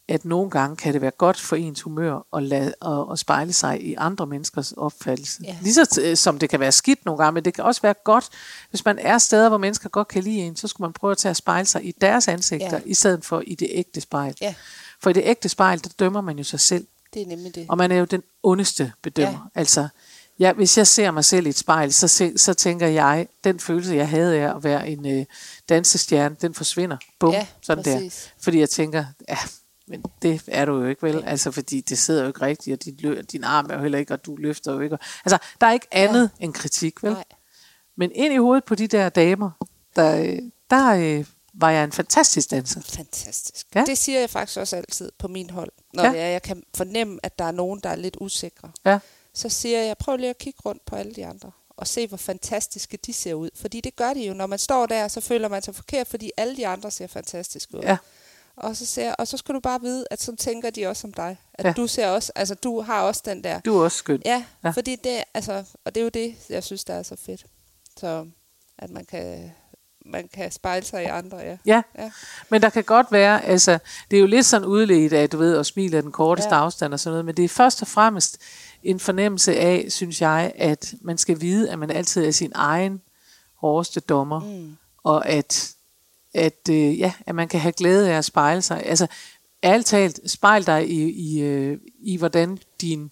[0.09, 3.53] at nogle gange kan det være godt for ens humør at, lade, at, at spejle
[3.53, 5.43] sig i andre menneskers opfattelse.
[5.45, 5.57] Ja.
[5.63, 8.29] Ligeså som det kan være skidt nogle gange, men det kan også være godt,
[8.71, 11.19] hvis man er steder, hvor mennesker godt kan lide en, så skulle man prøve at
[11.19, 12.81] tage at spejle sig i deres ansigter, Ja.
[12.87, 14.35] i stedet for i det ægte spejl.
[14.41, 14.55] Ja.
[15.03, 16.87] For i det ægte spejl, der dømmer man jo sig selv.
[17.15, 17.67] Det er nemlig det.
[17.69, 19.51] Og man er jo den ondeste bedømmer.
[19.55, 19.61] Ja.
[19.61, 19.89] Altså,
[20.41, 23.61] ja, hvis jeg ser mig selv i et spejl, så, se, så tænker jeg, den
[23.61, 25.25] følelse, jeg havde af at være en øh,
[25.69, 26.97] dansestjerne, den forsvinder.
[27.21, 27.95] Bum, Ja, sådan der.
[27.95, 28.33] præcis.
[28.43, 29.39] Fordi jeg tænker, ja,
[29.89, 31.25] men det er du jo ikke vel.
[31.27, 34.13] Altså, fordi det sidder jo ikke rigtigt, og din, din arm er jo heller ikke,
[34.15, 34.99] og du løfter jo ikke.
[35.25, 36.45] Altså, der er ikke andet ja.
[36.45, 37.13] end kritik, vel?
[37.13, 37.25] Nej.
[37.97, 39.51] Men ind i hovedet på de der damer,
[39.97, 40.39] der, øh,
[40.71, 41.25] der øh,
[41.55, 42.81] var jeg en fantastisk danser.
[42.81, 43.67] Fantastisk.
[43.75, 43.85] Ja.
[43.87, 45.71] Det siger jeg faktisk også altid på min hold.
[45.95, 46.11] Når Ja.
[46.13, 46.29] ja.
[46.31, 48.71] jeg kan fornemme, at der er nogen, der er lidt usikre.
[48.85, 48.99] Ja.
[49.41, 51.51] Så siger jeg, prøv lige at kigge rundt på alle de andre.
[51.69, 53.51] Og se, hvor fantastiske de ser ud.
[53.55, 54.35] Fordi det gør de jo.
[54.35, 57.77] Når man står der, så føler man sig forkert, fordi alle de andre ser fantastiske
[57.77, 57.83] ud.
[57.83, 57.97] Ja.
[58.57, 61.13] Og så, ser, og så skal du bare vide, at så tænker de også om
[61.13, 61.37] dig.
[61.55, 61.73] At Ja.
[61.73, 63.61] du ser også, altså du har også den der.
[63.61, 64.23] Du er også skøn.
[64.25, 64.45] Ja, Ja.
[64.65, 67.47] ja, fordi det, altså, og det er jo det, jeg synes, der er så fedt.
[67.97, 68.27] Så
[68.79, 69.53] at man kan,
[70.13, 71.57] man kan spejle sig i andre, ja.
[71.67, 71.83] Ja.
[71.99, 72.11] Ja.
[72.51, 73.79] Men der kan godt være, altså,
[74.11, 76.61] det er jo lidt sådan udledt af, du ved, at smile er den korteste Ja.
[76.61, 78.39] afstand og sådan noget, men det er først og fremmest
[78.83, 83.01] en fornemmelse af, synes jeg, at man skal vide, at man altid er sin egen
[83.57, 84.77] hårdeste dommer, mm.
[85.05, 85.75] og at,
[86.35, 88.87] at, øh, ja, at man kan have glæde af at spejle sig.
[88.87, 89.07] Altså,
[89.65, 93.11] ærligt talt, spejl dig i, i, øh, i hvordan din,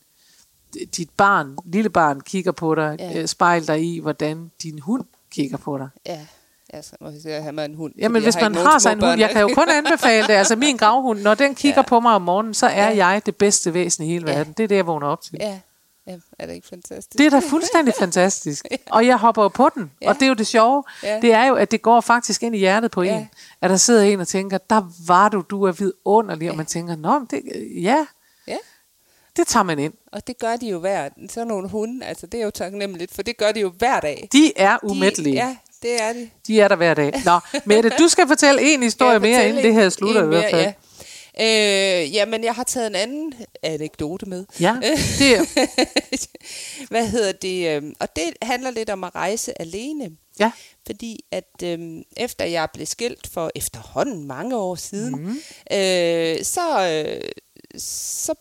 [0.97, 2.97] dit barn, lille barn kigger på dig.
[2.99, 3.11] Ja.
[3.11, 3.27] Ja.
[3.27, 5.89] Spejl dig i, hvordan din hund kigger på dig.
[6.07, 6.27] Ja,
[6.74, 7.92] ja så må jeg sige, at have mig en hund.
[7.98, 10.33] Jamen, hvis man har sig en hund, jeg kan jo kun anbefale det.
[10.33, 11.81] Altså, min gravhund, når den kigger Ja.
[11.81, 11.88] ja.
[11.88, 12.90] på mig om morgenen, så er Ja.
[12.94, 13.07] ja.
[13.07, 14.37] jeg det bedste væsen i hele Ja.
[14.37, 14.52] verden.
[14.52, 15.37] Det er det, jeg vågner op til.
[15.40, 15.59] Ja,
[16.07, 17.18] ja, er det ikke fantastisk?
[17.18, 18.66] Det er da fuldstændig fantastisk.
[18.90, 19.90] Og jeg hopper på den.
[20.02, 20.09] Ja.
[20.09, 20.85] Og det er jo det sjove.
[21.02, 21.20] Ja.
[21.20, 23.16] Det er jo, at det går faktisk ind i hjertet på Ja.
[23.18, 23.28] en.
[23.61, 26.50] At der sidder en og tænker, der var du, du er vidunderlig.
[26.50, 27.42] Og man tænker, nå, det,
[27.83, 28.07] ja,
[28.46, 28.57] Ja,
[29.37, 29.92] det tager man ind.
[30.12, 33.22] og det gør de jo hver, sådan nogle hunde, altså det er jo taknemmeligt, for
[33.22, 34.28] det gør de jo hver dag.
[34.33, 35.35] De er umættelige.
[35.37, 36.31] De, ja, det er de.
[36.47, 37.12] De er der hver dag.
[37.25, 40.29] Nå, Mette, du skal fortælle en historie mere, inden det her en- slutter en i
[40.29, 40.62] hvert mere, fald.
[40.64, 40.73] Ja.
[41.41, 44.45] Øh, jamen, jeg har taget en anden anekdote med.
[44.61, 44.77] Ja,
[45.19, 45.45] det er,
[46.88, 47.77] Hvad hedder det?
[47.77, 50.11] øhm, Og det handler lidt om at rejse alene.
[50.41, 50.51] ja.
[50.87, 55.29] Fordi at øhm, efter jeg blev skilt for efterhånden mange år siden, mm.
[55.73, 57.31] øh, så, øh,
[57.81, 58.35] så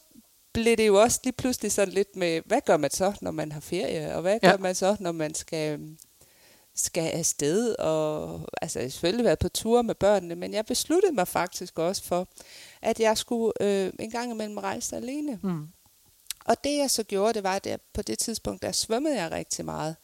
[0.54, 3.52] blev det jo også lige pludselig sådan lidt med, hvad gør man så, når man
[3.52, 4.16] har ferie?
[4.16, 4.50] Og hvad Ja.
[4.52, 5.98] gør man så, når man skal, øhm,
[6.78, 7.76] skal afsted?
[7.76, 12.04] Og, altså, jeg selvfølgelig været på tur med børnene, men jeg besluttede mig faktisk også
[12.04, 12.28] for,
[12.82, 15.40] at jeg skulle øh, en gang imellem rejse alene.
[15.44, 15.68] Mm.
[16.46, 19.32] Og det jeg så gjorde, det var, at jeg, på det tidspunkt, der svømmede jeg
[19.32, 19.96] rigtig meget.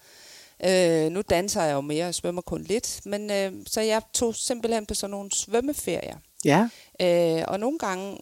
[0.66, 4.36] Øh, nu danser jeg jo mere og svømmer kun lidt, men øh, så jeg tog
[4.36, 6.18] simpelthen på sådan nogle svømmeferier.
[6.46, 6.70] Ja,
[7.02, 8.18] Øh, og nogle gange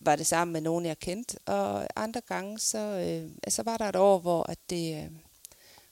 [0.00, 3.84] var det sammen med nogen, jeg kendte, og andre gange, så, øh, så var der
[3.84, 5.10] et år, hvor, at det, øh,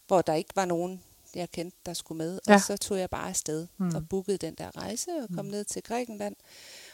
[0.07, 1.03] hvor der ikke var nogen,
[1.35, 2.41] jeg kendte, der skulle med.
[2.49, 2.55] Ja.
[2.55, 3.95] Og så tog jeg bare afsted Mm.
[3.95, 5.51] og bookede den der rejse og kom mm.
[5.51, 6.37] ned til Grækenland.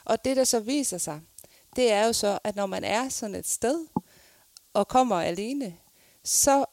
[0.04, 1.20] Og det, der så viser sig,
[1.76, 3.86] det er jo så, at når man er sådan et sted
[4.74, 5.74] og kommer alene,
[6.24, 6.64] så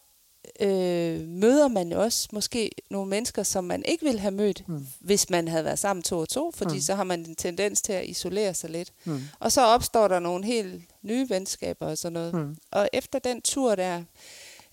[0.60, 4.88] øh, møder man jo også måske nogle mennesker, som man ikke ville have mødt, mm.
[5.00, 6.82] hvis man havde været sammen to og to, fordi mm.
[6.82, 8.94] så har man en tendens til at isolere sig lidt.
[9.06, 9.22] Mm.
[9.40, 12.34] Og så opstår der nogle helt nye venskaber og sådan noget.
[12.34, 12.58] Mm.
[12.72, 14.04] Og efter den tur der,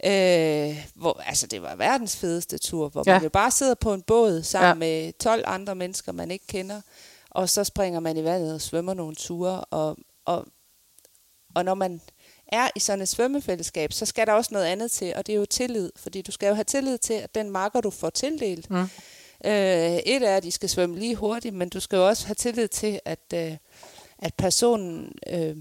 [0.04, 3.12] øh, hvor, altså det var verdens fedeste tur, hvor Ja.
[3.14, 4.74] man jo bare sidder på en båd sammen Ja.
[4.74, 6.80] med 12 andre mennesker, man ikke kender,
[7.30, 10.46] og så springer man i vandet og svømmer nogle ture, og, og,
[11.54, 12.00] og når man
[12.52, 15.36] er i sådan et svømmefællesskab, så skal der også noget andet til, og det er
[15.36, 18.70] jo tillid, fordi du skal jo have tillid til, at den marker, du får tildelt,
[18.70, 18.76] Mm.
[19.44, 22.34] øh, et er, at de skal svømme lige hurtigt, men du skal jo også have
[22.34, 23.56] tillid til, at, øh,
[24.18, 25.56] at personen øh,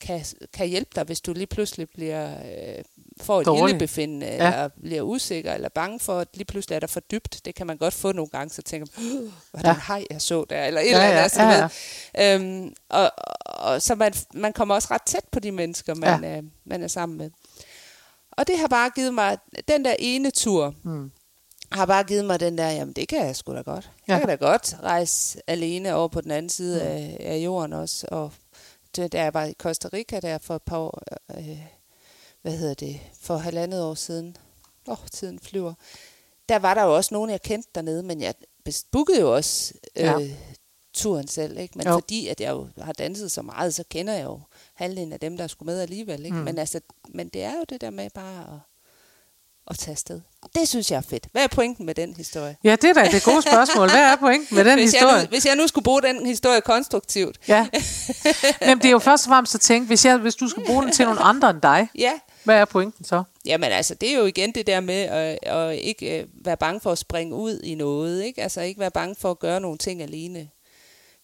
[0.00, 2.84] kan, kan hjælpe dig, hvis du lige pludselig bliver, øh,
[3.20, 3.72] får et Dårlig.
[3.74, 4.32] ildebefindende, Ja.
[4.44, 4.52] ja.
[4.52, 7.40] eller bliver usikker, eller bange for, at lige pludselig er der for dybt.
[7.44, 9.76] Det kan man godt få nogle gange, så tænker man, det Ja.
[9.88, 11.16] hej, jeg så der, eller et Ja, eller andet.
[11.16, 11.68] ja, altså, ja,
[12.40, 12.40] ved.
[12.60, 13.10] Øhm, og,
[13.44, 16.36] og, så man, man kommer også ret tæt på de mennesker, man, ja.
[16.36, 17.30] øh, man er sammen med.
[18.32, 21.10] Og det har bare givet mig, den der ene tur, Mm.
[21.72, 23.90] har bare givet mig den der, jamen det kan jeg sgu da godt.
[24.08, 24.12] Ja.
[24.12, 24.18] Ja.
[24.18, 26.86] Jeg kan da godt rejse alene over på den anden side mm.
[26.88, 28.06] af, af jorden også.
[28.10, 28.32] Og
[28.96, 31.02] det, jeg var i Costa Rica der for et par år,
[31.38, 31.58] øh,
[32.42, 34.36] hvad hedder det, for halvandet år siden,
[34.86, 35.74] åh, oh, tiden flyver,
[36.48, 38.34] der var der jo også nogen, jeg kendte dernede, men jeg
[38.92, 40.14] bookede jo også øh, Ja.
[40.92, 41.78] turen selv, ikke?
[41.78, 41.92] Men Jo.
[41.92, 44.40] fordi at jeg jo har danset så meget, så kender jeg jo
[44.74, 46.36] halvdelen af dem, der skulle med alligevel, ikke?
[46.36, 46.42] Mm.
[46.42, 48.60] Men, altså, men det er jo det der med bare at,
[49.70, 50.20] at tage afsted.
[50.54, 51.26] Det synes jeg er fedt.
[51.32, 52.56] Hvad er pointen med den historie?
[52.64, 53.90] ja, det er da det gode spørgsmål.
[53.90, 55.12] Hvad er pointen med den hvis, historie?
[55.14, 57.38] jeg nu, hvis jeg nu skulle bruge den historie konstruktivt.
[57.48, 57.68] Ja.
[58.66, 60.82] Men det er jo først og fremmest at tænke, hvis, jeg, hvis du skal bruge
[60.82, 62.12] den til nogle andre end dig, Ja,
[62.48, 63.22] hvad er pointen så?
[63.46, 66.80] jamen altså, det er jo igen det der med at, at ikke øh, være bange
[66.80, 68.22] for at springe ud i noget.
[68.24, 68.42] Ikke?
[68.42, 70.48] Altså ikke være bange for at gøre nogle ting alene,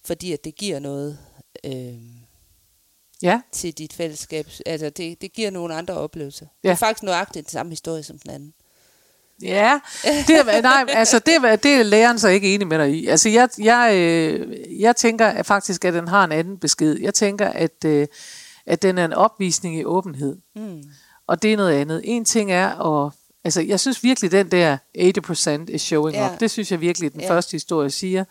[0.04, 1.18] fordi at det giver noget
[1.64, 1.94] øh,
[3.22, 4.46] Ja, til dit fællesskab.
[4.66, 6.46] Altså det, det giver nogle andre oplevelser.
[6.64, 6.68] Ja.
[6.68, 8.54] Det er faktisk nøjagtigt den samme historie som den anden.
[9.42, 9.80] Ja,
[10.28, 13.06] det, er- nej, altså det, det er læreren så ikke enig med dig i.
[13.06, 16.98] Altså jeg, jeg, øh, jeg tænker at faktisk, at den har en anden besked.
[17.00, 18.06] Jeg tænker, at, øh,
[18.66, 20.36] at den er en opvisning i åbenhed.
[20.56, 20.82] Mm.
[21.26, 22.00] Og det er noget andet.
[22.04, 22.68] En ting er
[23.06, 23.12] at...
[23.44, 26.32] Altså, jeg synes virkelig, den der 80% is showing Ja.
[26.32, 27.30] up, det synes jeg virkelig, den Ja.
[27.30, 28.24] første historie siger,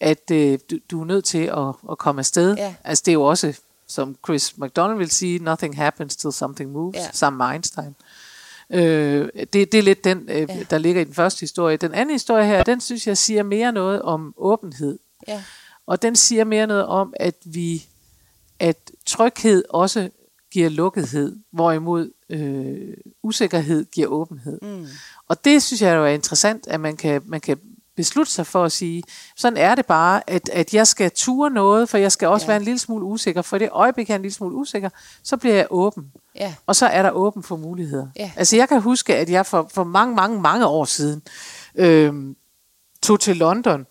[0.00, 2.54] at øh, du, du er nødt til at, at komme afsted.
[2.56, 2.74] Ja.
[2.84, 6.96] Altså, det er jo også, som Chris McDonald vil sige, nothing happens till something moves,
[6.96, 7.06] Ja.
[7.12, 7.94] sammen med Einstein.
[8.70, 10.46] Øh, det, det er lidt den, øh, Ja.
[10.70, 11.76] der ligger i den første historie.
[11.76, 14.98] Den anden historie her, den synes jeg siger mere noget om åbenhed.
[15.28, 15.42] Ja.
[15.86, 17.86] Og den siger mere noget om, at vi,
[18.58, 20.10] at tryghed også
[20.52, 24.58] giver lukkethed, hvorimod øh, usikkerhed giver åbenhed.
[24.62, 24.86] Mm.
[25.28, 27.58] Og det synes jeg jo er interessant, at man kan, man kan
[27.96, 29.02] beslutte sig for at sige,
[29.36, 32.50] sådan er det bare, at, at jeg skal ture noget, for jeg skal også ja.
[32.50, 33.42] Være en lille smule usikker.
[33.42, 34.90] For i det øjeblik, jeg er en lille smule usikker,
[35.22, 36.12] så bliver jeg åben.
[36.36, 36.54] Ja.
[36.66, 38.06] Og så er der åben for muligheder.
[38.16, 38.32] Ja.
[38.36, 41.22] Altså jeg kan huske, at jeg for, for mange, mange, mange år siden
[41.74, 42.14] øh,
[43.02, 43.86] tog til London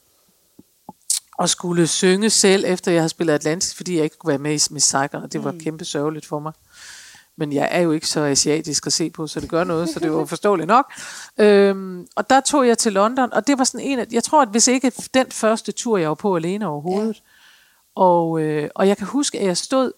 [1.37, 4.51] og skulle synge selv, efter jeg havde spillet Atlantis, fordi jeg ikke kunne være med
[4.51, 5.59] i Miss Saigon, og det var mm.
[5.59, 6.53] kæmpe sørgeligt for mig.
[7.39, 9.99] Men jeg er jo ikke så asiatisk at se på, så det gør noget, så
[9.99, 10.93] det var forståeligt nok.
[11.37, 14.41] Øhm, og der tog jeg til London, og det var sådan en af, jeg tror,
[14.41, 18.01] at hvis ikke den første tur, jeg var på alene overhovedet, ja.
[18.01, 19.91] og, øh, og jeg kan huske, at jeg stod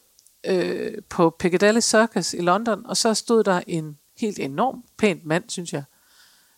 [0.46, 5.44] øh, på Piccadilly Circus i London, og så stod der en helt enorm pænt mand,
[5.48, 5.84] synes jeg,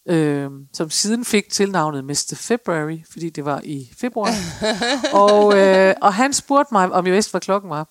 [0.10, 2.36] øh, som siden fik tilnavnet Mr.
[2.36, 4.34] February, fordi det var i februar.
[5.24, 7.88] og, øh, og han spurgte mig, om jeg vidste, hvad klokken var.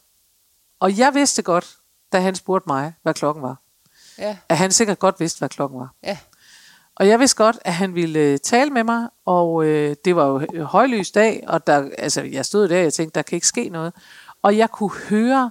[0.80, 1.76] Og jeg vidste godt,
[2.12, 3.56] da han spurgte mig, hvad klokken var,
[4.18, 4.36] Ja.
[4.48, 5.94] at han sikkert godt vidste, hvad klokken var.
[6.02, 6.18] Ja.
[6.96, 10.26] Og jeg vidste godt, at han ville øh, tale med mig, og øh, det var
[10.26, 13.36] jo hø- højlys dag, og der, altså, jeg stod der, og jeg tænkte, der kan
[13.36, 13.92] ikke ske noget.
[14.42, 15.50] Og jeg kunne høre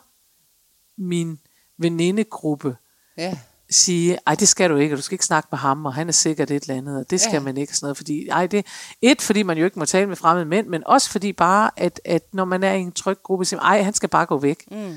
[0.97, 1.39] min
[1.78, 2.76] venindegruppe
[3.17, 3.38] Ja.
[3.69, 6.08] sige, ej, det skal du ikke, og du skal ikke snakke med ham, og han
[6.08, 7.38] er sikkert et eller andet, og det skal Ja.
[7.38, 7.43] ja.
[7.43, 8.65] man ikke, og sådan noget, fordi, ej, det,
[9.02, 12.02] et, fordi man jo ikke må tale med fremmede mænd, men også fordi bare, at,
[12.06, 14.38] at når man er i en tryg gruppe, siger, man, ej, han skal bare gå
[14.38, 14.63] væk.
[14.71, 14.95] Mm.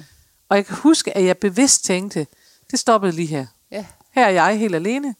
[0.55, 2.27] Og jeg kan huske, at jeg bevidst tænkte,
[2.71, 3.47] det stoppede lige her.
[3.71, 3.85] Ja.
[4.15, 5.15] Her er jeg helt alene,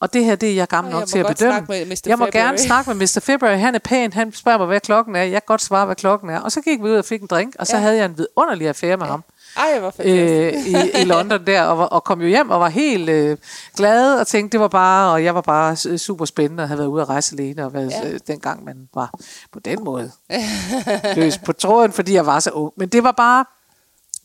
[0.00, 1.66] og det her, det er jeg gammel jeg nok må til at bedømme.
[1.68, 2.00] med Mr.
[2.06, 2.44] Jeg må February.
[2.44, 3.20] gerne snakke med Mr.
[3.20, 3.56] February.
[3.58, 5.22] Han er pæn, han spørger mig, hvad klokken er.
[5.22, 6.40] Jeg kan godt svare, hvad klokken er.
[6.40, 7.82] Og så gik vi ud og fik en drink, og så Ja.
[7.82, 9.24] havde jeg en vidunderlig affære med ham
[9.56, 13.08] Ej, hvor øh, i, i London der, og, og kom jo hjem og var helt
[13.08, 13.36] øh,
[13.76, 16.88] glad og tænkte, det var bare, og jeg var bare super spændende og havde været
[16.88, 18.06] ude at rejse alene, og været, Ja.
[18.08, 18.12] ja.
[18.12, 19.10] øh, dengang man var
[19.52, 20.10] på den måde
[21.16, 22.72] løs på tråden, fordi jeg var så ung.
[22.76, 23.44] Men det var bare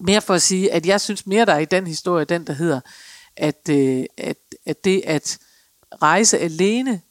[0.05, 2.53] mere for at sige, at jeg synes mere, der er i den historie, den der
[2.53, 2.79] hedder,
[3.37, 5.39] at, øh, at, at det at
[6.01, 7.01] rejse alene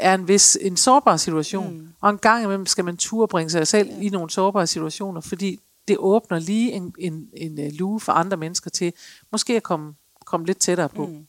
[0.00, 1.78] er en vis en sårbar situation.
[1.78, 1.88] Mm.
[2.00, 4.00] Og en gang imellem skal man turde bringe sig selv ja.
[4.00, 8.36] i nogle sårbare situationer, fordi det åbner lige en, en, en øh, luge for andre
[8.36, 8.92] mennesker til
[9.32, 11.06] måske at komme, komme lidt tættere på.
[11.06, 11.26] Mm.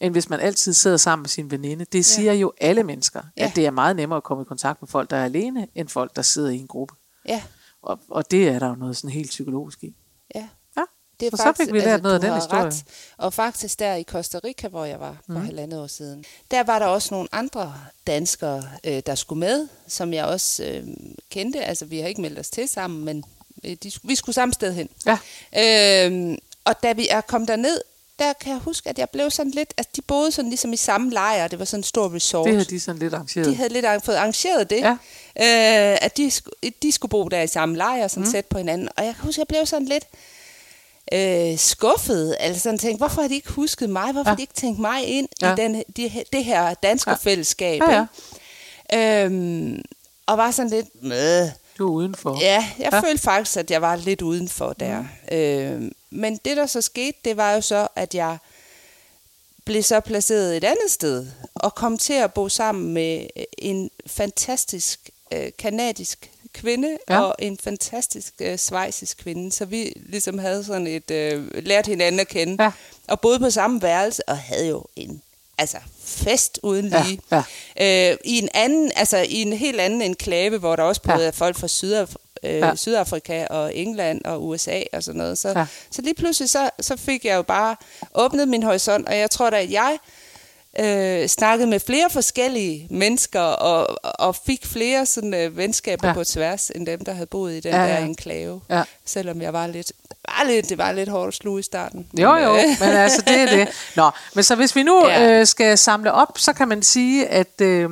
[0.00, 1.84] End hvis man altid sidder sammen med sin veninde.
[1.84, 3.44] Det siger jo alle mennesker, Ja.
[3.44, 5.88] at det er meget nemmere at komme i kontakt med folk, der er alene, end
[5.88, 6.94] folk, der sidder i en gruppe.
[7.28, 7.42] Ja,
[7.86, 9.94] Og, og det er der jo noget sådan helt psykologisk i.
[10.34, 10.48] ja.
[10.76, 10.82] Ja.
[11.20, 12.64] Det Og så fik vi lært noget af den historie.
[12.64, 12.84] Ret.
[13.16, 15.44] Og faktisk der i Costa Rica, hvor jeg var for mm.
[15.46, 17.74] halvandet år siden, der var der også nogle andre
[18.06, 20.86] danskere, øh, der skulle med, som jeg også øh,
[21.30, 21.64] kendte.
[21.64, 23.24] Altså, vi har ikke meldt os til sammen, men
[23.64, 24.88] øh, de, vi skulle samme sted hen.
[25.06, 25.18] Ja.
[26.06, 27.80] Øhm, og da vi er kommet derned,
[28.18, 29.74] der kan jeg huske, at jeg blev sådan lidt...
[29.78, 31.48] Altså, de boede sådan ligesom i samme lejr.
[31.48, 32.46] Det var sådan en stor resort.
[32.46, 33.46] Det havde de sådan lidt arrangeret.
[33.46, 34.90] De havde lidt fået arrangeret det, Ja.
[34.92, 36.30] øh, at de,
[36.82, 38.32] de skulle bo der i samme lejr, sådan mm.
[38.32, 38.88] tæt på hinanden.
[38.96, 40.04] Og jeg kan huske, at jeg blev sådan lidt
[41.12, 42.36] øh, skuffet.
[42.40, 44.12] Altså sådan tænkte, hvorfor har de ikke husket mig?
[44.12, 44.30] Hvorfor ja.
[44.30, 45.52] Har de ikke tænkt mig ind ja.
[45.52, 47.16] I den, de, det her danske ja.
[47.16, 47.82] Fællesskab?
[47.88, 48.06] Ja,
[48.92, 49.24] ja.
[49.24, 49.82] Øhm,
[50.26, 50.86] og var sådan lidt...
[51.78, 52.38] Du er udenfor.
[52.40, 53.00] Ja, jeg ja.
[53.00, 55.00] Følte faktisk, at jeg var lidt udenfor der.
[55.00, 55.36] Mm.
[55.36, 58.38] Øh, men det, der så skete, det var jo så, at jeg
[59.64, 63.26] blev så placeret et andet sted, og kom til at bo sammen med
[63.58, 67.14] en fantastisk øh, kanadisk kvinde, ja.
[67.14, 67.20] Ja.
[67.20, 69.52] og en fantastisk øh, svejsisk kvinde.
[69.52, 72.70] Så vi ligesom havde sådan et, øh, lært hinanden at kende, Ja.
[73.08, 75.22] og boede på samme værelse, og havde jo en
[75.58, 77.20] altså fest uden Ja, lige.
[77.30, 77.42] ja.
[78.12, 81.24] Øh, I en anden, altså i en helt anden enklave, hvor der også boede Ja.
[81.24, 81.30] ja.
[81.30, 82.14] folk fra Sydaf-
[82.46, 82.74] øh, Ja.
[82.76, 85.38] Sydafrika og England og USA og sådan noget.
[85.38, 85.66] Så, Ja.
[85.90, 87.76] så lige pludselig så, så fik jeg jo bare
[88.14, 89.98] åbnet min horisont, og jeg tror da, at jeg
[90.80, 96.14] øh, snakkede med flere forskellige mennesker og, og fik flere sådan, øh, venskaber Ja.
[96.14, 98.60] på tværs, end dem, der havde boet i den Ja, ja, der enklave.
[98.70, 98.82] Ja.
[99.04, 99.92] Selvom jeg var lidt,
[100.28, 102.06] var lidt, det var lidt hårdt at sluge i starten.
[102.18, 103.68] Jo, Men, jo, øh, men altså, det er det.
[103.96, 105.30] Nå, men så hvis vi nu Ja.
[105.40, 107.90] øh, skal samle op, så kan man sige, at øh,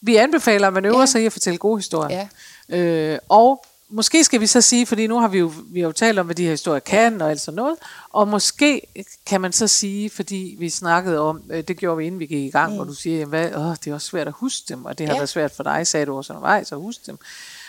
[0.00, 1.06] vi anbefaler, at man øver ja.
[1.06, 2.18] sig i at fortælle gode historier.
[2.18, 2.28] Ja.
[2.68, 5.92] Øh, og måske skal vi så sige, fordi nu har vi jo, vi har jo
[5.92, 7.76] talt om, hvad de her historier kan og alt sådan noget,
[8.10, 8.82] og måske
[9.26, 12.44] kan man så sige, fordi vi snakkede om, øh, det gjorde vi inden vi gik
[12.44, 12.76] i gang, mm.
[12.76, 15.06] hvor du siger, jamen, hvad, åh, det er også svært at huske dem, og det
[15.06, 15.18] har Ja.
[15.18, 17.18] været svært for dig, sagde du også undervejs, at huske dem.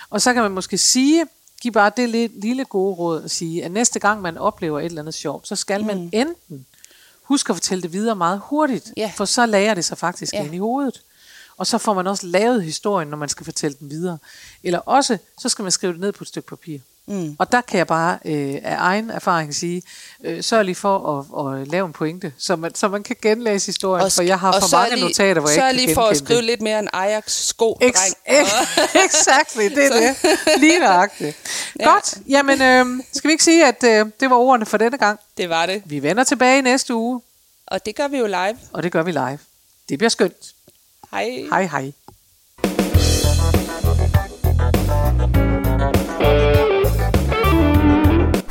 [0.10, 1.26] Og så kan man måske sige,
[1.62, 4.86] giv bare det lidt, lille gode råd at sige, at næste gang man oplever et
[4.86, 5.88] eller andet sjovt, så skal mm.
[5.88, 6.66] man enten
[7.24, 9.12] huske at fortælle det videre meget hurtigt, Ja.
[9.16, 10.44] for så lærer det sig faktisk Ja.
[10.44, 11.02] ind i hovedet.
[11.60, 14.18] Og så får man også lavet historien, når man skal fortælle den videre.
[14.64, 16.80] Eller også, så skal man skrive det ned på et stykke papir.
[17.08, 17.36] Mm.
[17.40, 19.82] Og der kan jeg bare øh, af egen erfaring sige,
[20.24, 21.20] øh, sørg lige for
[21.50, 24.40] at, at lave en pointe, så man, så man kan genlæse historien, Og, for jeg
[24.40, 26.38] har for er mange lige, notater, hvor jeg ikke lige kan for at genkende skrive
[26.38, 26.46] det.
[26.46, 28.48] lidt mere en Ajax-sko, Ex- dreng.
[29.06, 30.16] exactly, det er det.
[30.60, 31.38] Lige nøjagtigt.
[31.80, 31.90] Ja.
[31.92, 35.20] Godt, jamen øh, skal vi ikke sige, at øh, det var ordene for denne gang.
[35.38, 35.82] Det var det.
[35.86, 37.22] Vi vender tilbage næste uge,
[37.68, 38.58] Og det gør vi jo live.
[38.74, 39.40] og det gør vi live.
[39.90, 40.54] Det bliver skønt.
[41.12, 41.50] Hej.
[41.50, 41.94] Hej hej.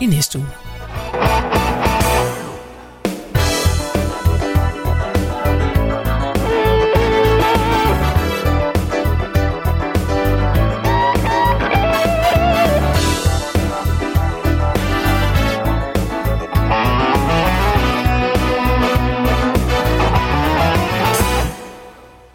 [0.00, 1.59] i næste uge.